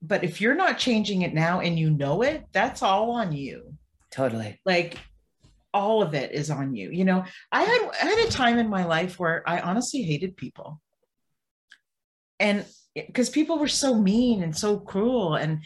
[0.01, 3.75] but if you're not changing it now and you know it, that's all on you.
[4.11, 4.59] Totally.
[4.65, 4.97] Like
[5.73, 6.89] all of it is on you.
[6.89, 10.35] You know, I had I had a time in my life where I honestly hated
[10.35, 10.81] people.
[12.39, 15.63] And because people were so mean and so cruel and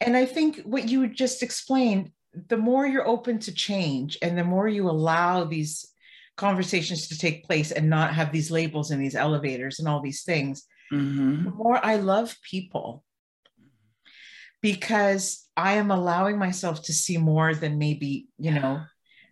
[0.00, 2.10] and I think what you just explained,
[2.48, 5.92] the more you're open to change and the more you allow these
[6.36, 10.22] conversations to take place and not have these labels and these elevators and all these
[10.22, 11.44] things, mm-hmm.
[11.44, 13.04] the more I love people
[14.60, 18.82] because I am allowing myself to see more than maybe, you know,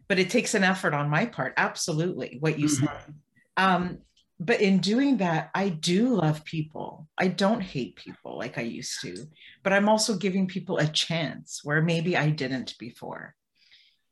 [0.09, 1.55] but it takes an effort on my part.
[1.57, 2.39] Absolutely.
[2.41, 2.87] What you mm-hmm.
[2.87, 3.15] said.
[3.57, 3.99] Um,
[4.39, 7.09] but in doing that, I do love people.
[7.17, 9.27] I don't hate people like I used to,
[9.63, 13.35] but I'm also giving people a chance where maybe I didn't before.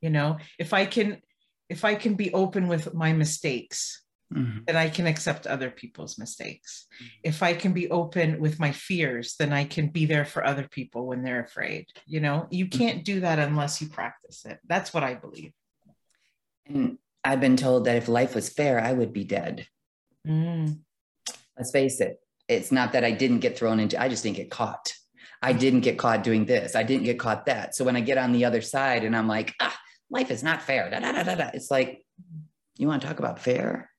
[0.01, 1.21] You know, if I can,
[1.69, 4.03] if I can be open with my mistakes,
[4.33, 4.61] mm-hmm.
[4.67, 6.87] then I can accept other people's mistakes.
[6.95, 7.07] Mm-hmm.
[7.25, 10.67] If I can be open with my fears, then I can be there for other
[10.71, 11.87] people when they're afraid.
[12.07, 12.79] You know, you mm-hmm.
[12.79, 14.59] can't do that unless you practice it.
[14.67, 15.53] That's what I believe.
[16.67, 19.67] And I've been told that if life was fair, I would be dead.
[20.27, 20.81] Mm.
[21.57, 22.21] Let's face it.
[22.49, 24.93] It's not that I didn't get thrown into, I just didn't get caught.
[25.43, 26.75] I didn't get caught doing this.
[26.75, 27.75] I didn't get caught that.
[27.75, 29.79] So when I get on the other side and I'm like, ah,
[30.11, 30.89] life is not fair.
[30.89, 32.05] Da, da, da, da, It's like,
[32.77, 33.91] you want to talk about fair?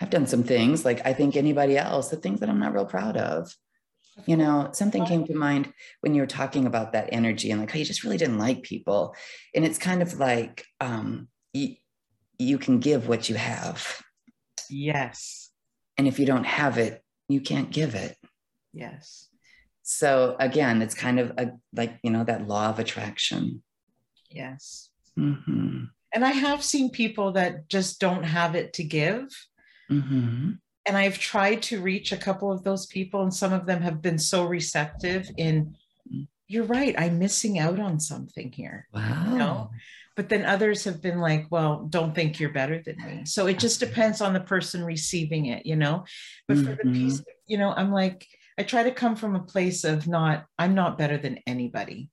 [0.00, 2.86] I've done some things like I think anybody else, the things that I'm not real
[2.86, 3.54] proud of.
[4.26, 7.70] You know, something came to mind when you were talking about that energy and like
[7.70, 9.14] how you just really didn't like people.
[9.54, 11.76] And it's kind of like um, you,
[12.38, 14.02] you can give what you have.
[14.68, 15.49] Yes.
[16.00, 18.16] And if you don't have it, you can't give it.
[18.72, 19.28] Yes.
[19.82, 23.62] So again, it's kind of a, like, you know, that law of attraction.
[24.30, 24.88] Yes.
[25.18, 25.84] Mm-hmm.
[26.14, 29.28] And I have seen people that just don't have it to give
[29.90, 30.52] Mm-hmm.
[30.86, 34.00] And I've tried to reach a couple of those people, and some of them have
[34.00, 35.76] been so receptive in,
[36.48, 38.88] you're right, I'm missing out on something here.
[38.92, 39.26] Wow.
[39.30, 39.70] You know?
[40.20, 43.22] But then others have been like, well, don't think you're better than me.
[43.24, 46.04] So it just depends on the person receiving it, you know?
[46.46, 46.92] But for mm-hmm.
[46.92, 48.26] the piece, you know, I'm like,
[48.58, 52.10] I try to come from a place of not, I'm not better than anybody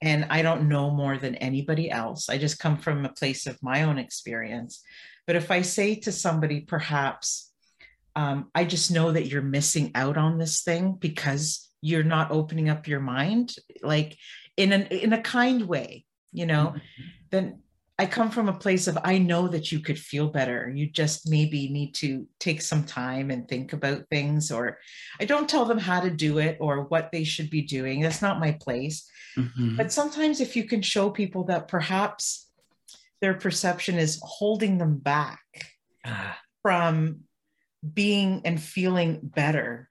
[0.00, 2.28] and I don't know more than anybody else.
[2.28, 4.80] I just come from a place of my own experience.
[5.26, 7.50] But if I say to somebody, perhaps,
[8.14, 12.68] um, I just know that you're missing out on this thing because you're not opening
[12.68, 14.16] up your mind, like
[14.56, 17.02] in an in a kind way, you know, mm-hmm.
[17.30, 17.60] Then
[17.98, 20.72] I come from a place of I know that you could feel better.
[20.74, 24.78] You just maybe need to take some time and think about things, or
[25.20, 28.00] I don't tell them how to do it or what they should be doing.
[28.00, 29.06] That's not my place.
[29.36, 29.76] Mm-hmm.
[29.76, 32.50] But sometimes if you can show people that perhaps
[33.20, 35.40] their perception is holding them back
[36.04, 37.20] Ah, from
[37.94, 39.88] being and feeling better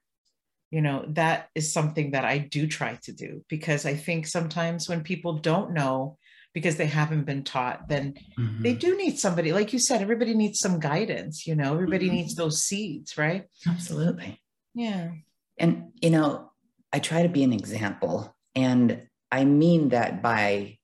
[0.72, 4.88] you know that is something that i do try to do because i think sometimes
[4.88, 6.18] when people don't know
[6.54, 8.62] because they haven't been taught then mhm.
[8.64, 12.14] they do need somebody like you said everybody needs some guidance you know everybody Mhm.
[12.14, 14.40] needs those seeds right Absolutely.
[14.74, 15.12] yeah
[15.58, 16.52] And, you know,
[16.94, 18.34] I try to be an example.
[18.56, 20.78] And I mean that by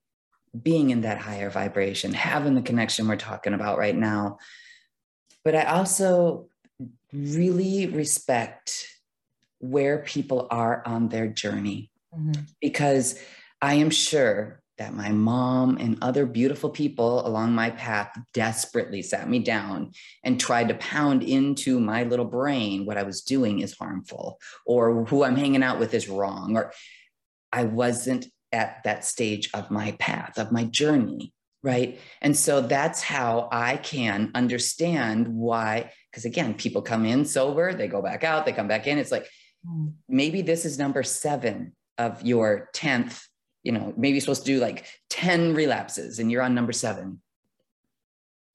[0.52, 4.38] being in that higher vibration, having the connection we're talking about right now.
[5.46, 6.50] But I also
[7.14, 8.86] really respect
[9.60, 12.46] where people are on their journey Mhm.
[12.60, 13.18] because
[13.62, 19.30] I am sure that my mom and other beautiful people along my path desperately sat
[19.30, 19.92] me down
[20.24, 25.06] and tried to pound into my little brain what I was doing is harmful or
[25.06, 26.74] who I'm hanging out with is wrong or
[27.52, 33.02] I wasn't at that stage of my path of my journey right and so that's
[33.02, 38.46] how I can understand why because again people come in sober they go back out
[38.46, 39.28] they come back in it's like
[39.68, 39.94] Mm.
[40.08, 43.24] maybe this is number seven of your 10th
[43.66, 47.22] you know maybe you're supposed to do like 10 relapses and you're on number seven.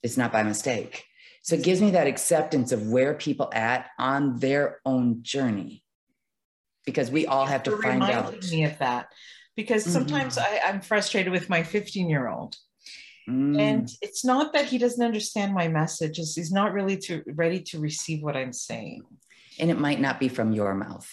[0.03, 1.05] It's not by mistake.
[1.43, 5.83] So it gives me that acceptance of where people at on their own journey
[6.87, 8.43] because we all have to find out.
[8.51, 9.09] me of that
[9.57, 10.43] because sometimes Mhm.
[10.43, 12.57] I, i'm frustrated with my 15 year old
[13.29, 17.61] Mm, and it's not that he doesn't understand my message he's not really to ready
[17.71, 19.03] to receive what i'm saying.
[19.59, 21.09] And it might not be from your mouth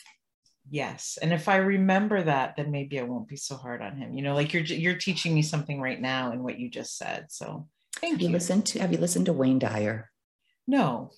[0.69, 4.13] yes and if i remember that then maybe i won't be so hard on him
[4.13, 7.25] you know like you're you're teaching me something right now in what you just said
[7.29, 7.67] so
[8.01, 8.33] thank have you you.
[8.33, 10.11] listened to have you listened to wayne dyer?
[10.67, 11.11] No.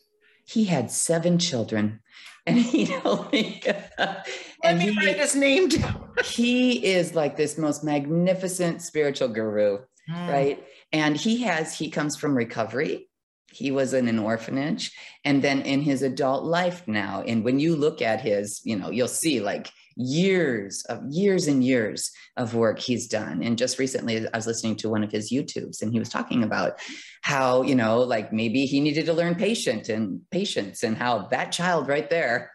[0.45, 1.99] He had seven children
[2.45, 4.25] and he told me let
[4.63, 6.09] and me he, write his name down.
[6.23, 9.79] he is like this most magnificent spiritual guru
[10.09, 10.27] Mm.
[10.29, 10.63] right?
[10.91, 13.08] And he has he comes from recovery
[13.51, 14.91] he was in an orphanage
[15.25, 18.89] and then in his adult life now and when you look at his you know
[18.89, 24.25] you'll see like years of years and years of work he's done and just recently
[24.33, 26.79] i was listening to one of his youtubes and he was talking about
[27.21, 31.51] how you know like maybe he needed to learn patient and patience and how that
[31.51, 32.51] child right there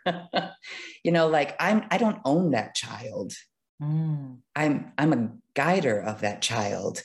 [1.05, 3.35] you know like i'm i don't own that child
[3.83, 4.39] Mm.
[4.55, 7.03] I'm I'm a guider of that child.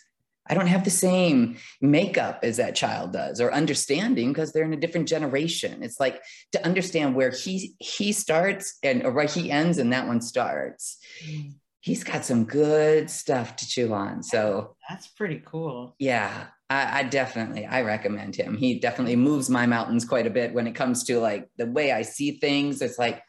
[0.50, 4.74] I don't have the same makeup as that child does or understanding because they're in
[4.74, 5.84] a different generation.
[5.84, 6.22] It's like
[6.54, 10.98] to understand where he he starts and or where he ends and that one starts.
[11.24, 11.54] Mm.
[11.82, 14.22] He's got some good stuff to chew on.
[14.22, 18.58] So that's pretty cool yeah, I, I definitely I recommend him.
[18.58, 21.92] He definitely moves my mountains quite a bit when it comes to like the way
[21.92, 22.82] I see things.
[22.82, 23.22] It's like,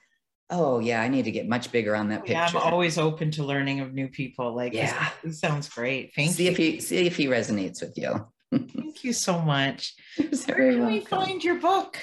[0.51, 2.59] oh yeah, I need to get much bigger on that oh, yeah picture.
[2.59, 5.11] i'm always open to learning of new people like Yeah.
[5.23, 8.27] this sounds great thank see you if he see if he resonates with you.
[8.53, 12.03] thank you so much where can we find your book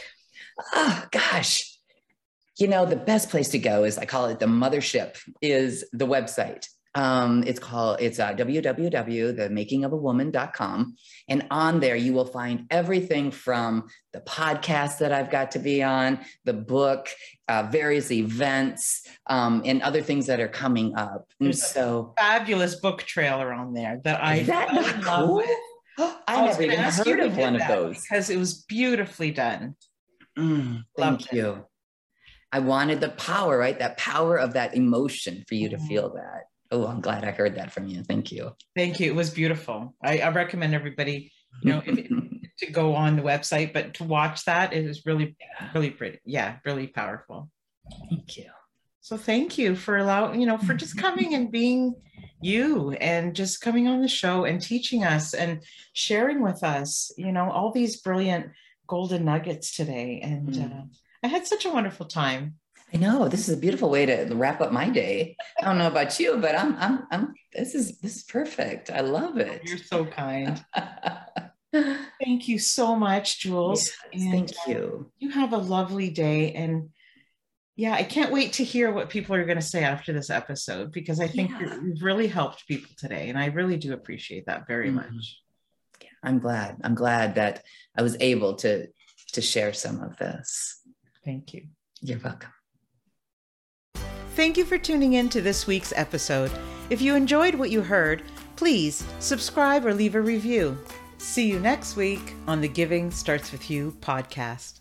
[0.74, 1.78] Oh gosh.
[2.58, 6.08] You know, the best place to go is I call it the mothership is the
[6.08, 6.66] website.
[6.98, 10.96] Um, it's called it's uh, www.themakingofawoman.com.
[11.30, 15.84] And on there you will find everything from the podcast that I've got to be
[15.84, 17.08] on, the book,
[17.48, 21.28] uh, various events, um, and other things that are coming up.
[21.40, 25.44] And There's so fabulous book trailer on there that I is that not cool?
[26.28, 28.02] I was never even heard of one of those.
[28.02, 29.76] because it was beautifully done.
[30.38, 31.38] Mm, Loved thank it.
[31.38, 31.66] you.
[32.52, 33.78] I wanted the power, right?
[33.78, 35.88] That power of that emotion for you to Mhm.
[35.88, 36.44] feel that.
[36.72, 38.04] Oh, I'm glad I heard that from you.
[38.04, 38.52] Thank you.
[38.76, 39.10] Thank you.
[39.12, 39.96] It was beautiful.
[40.04, 42.08] I, I recommend everybody, you know, if,
[42.60, 45.36] to go on the website, but to watch that, it is really,
[45.74, 46.20] really pretty.
[46.26, 47.50] Yeah, really powerful.
[48.10, 48.50] Thank you.
[49.02, 51.96] So thank you for allowing, you know, for just coming and being
[52.42, 55.64] you and just coming on the show and teaching us and
[55.94, 58.48] sharing with us, you know, all these brilliant
[58.86, 60.20] golden nuggets today.
[60.22, 60.80] And Mm.
[60.82, 60.84] uh,
[61.24, 62.56] I had such a wonderful time.
[62.94, 65.36] I know this is a beautiful way to wrap up my day.
[65.60, 67.34] I don't know about you, but I'm, I'm, I'm.
[67.54, 68.90] This is this is perfect.
[68.90, 69.62] I love it.
[69.66, 70.64] You're so kind.
[71.74, 73.92] Thank you so much, Jules.
[74.14, 75.12] Yes, And, thank uh, you.
[75.20, 76.54] you have a lovely day.
[76.54, 76.90] And
[77.76, 80.92] yeah, I can't wait to hear what people are going to say after this episode
[80.94, 81.60] because I think Yeah.
[81.76, 83.30] you- you've really helped people today.
[83.30, 84.94] And I really do appreciate that very Mhm.
[84.96, 85.42] much.
[86.24, 86.78] I'm glad.
[86.84, 87.64] I'm glad that
[87.96, 88.88] I was able to
[89.34, 90.82] to share some of this.
[91.26, 91.68] Thank you.
[92.02, 92.52] You're welcome.
[94.38, 96.52] Thank you for tuning in to this week's episode.
[96.92, 98.22] If you enjoyed what you heard,
[98.56, 100.78] please subscribe or leave a review.
[101.18, 104.77] See you next week on the Giving Starts With You podcast.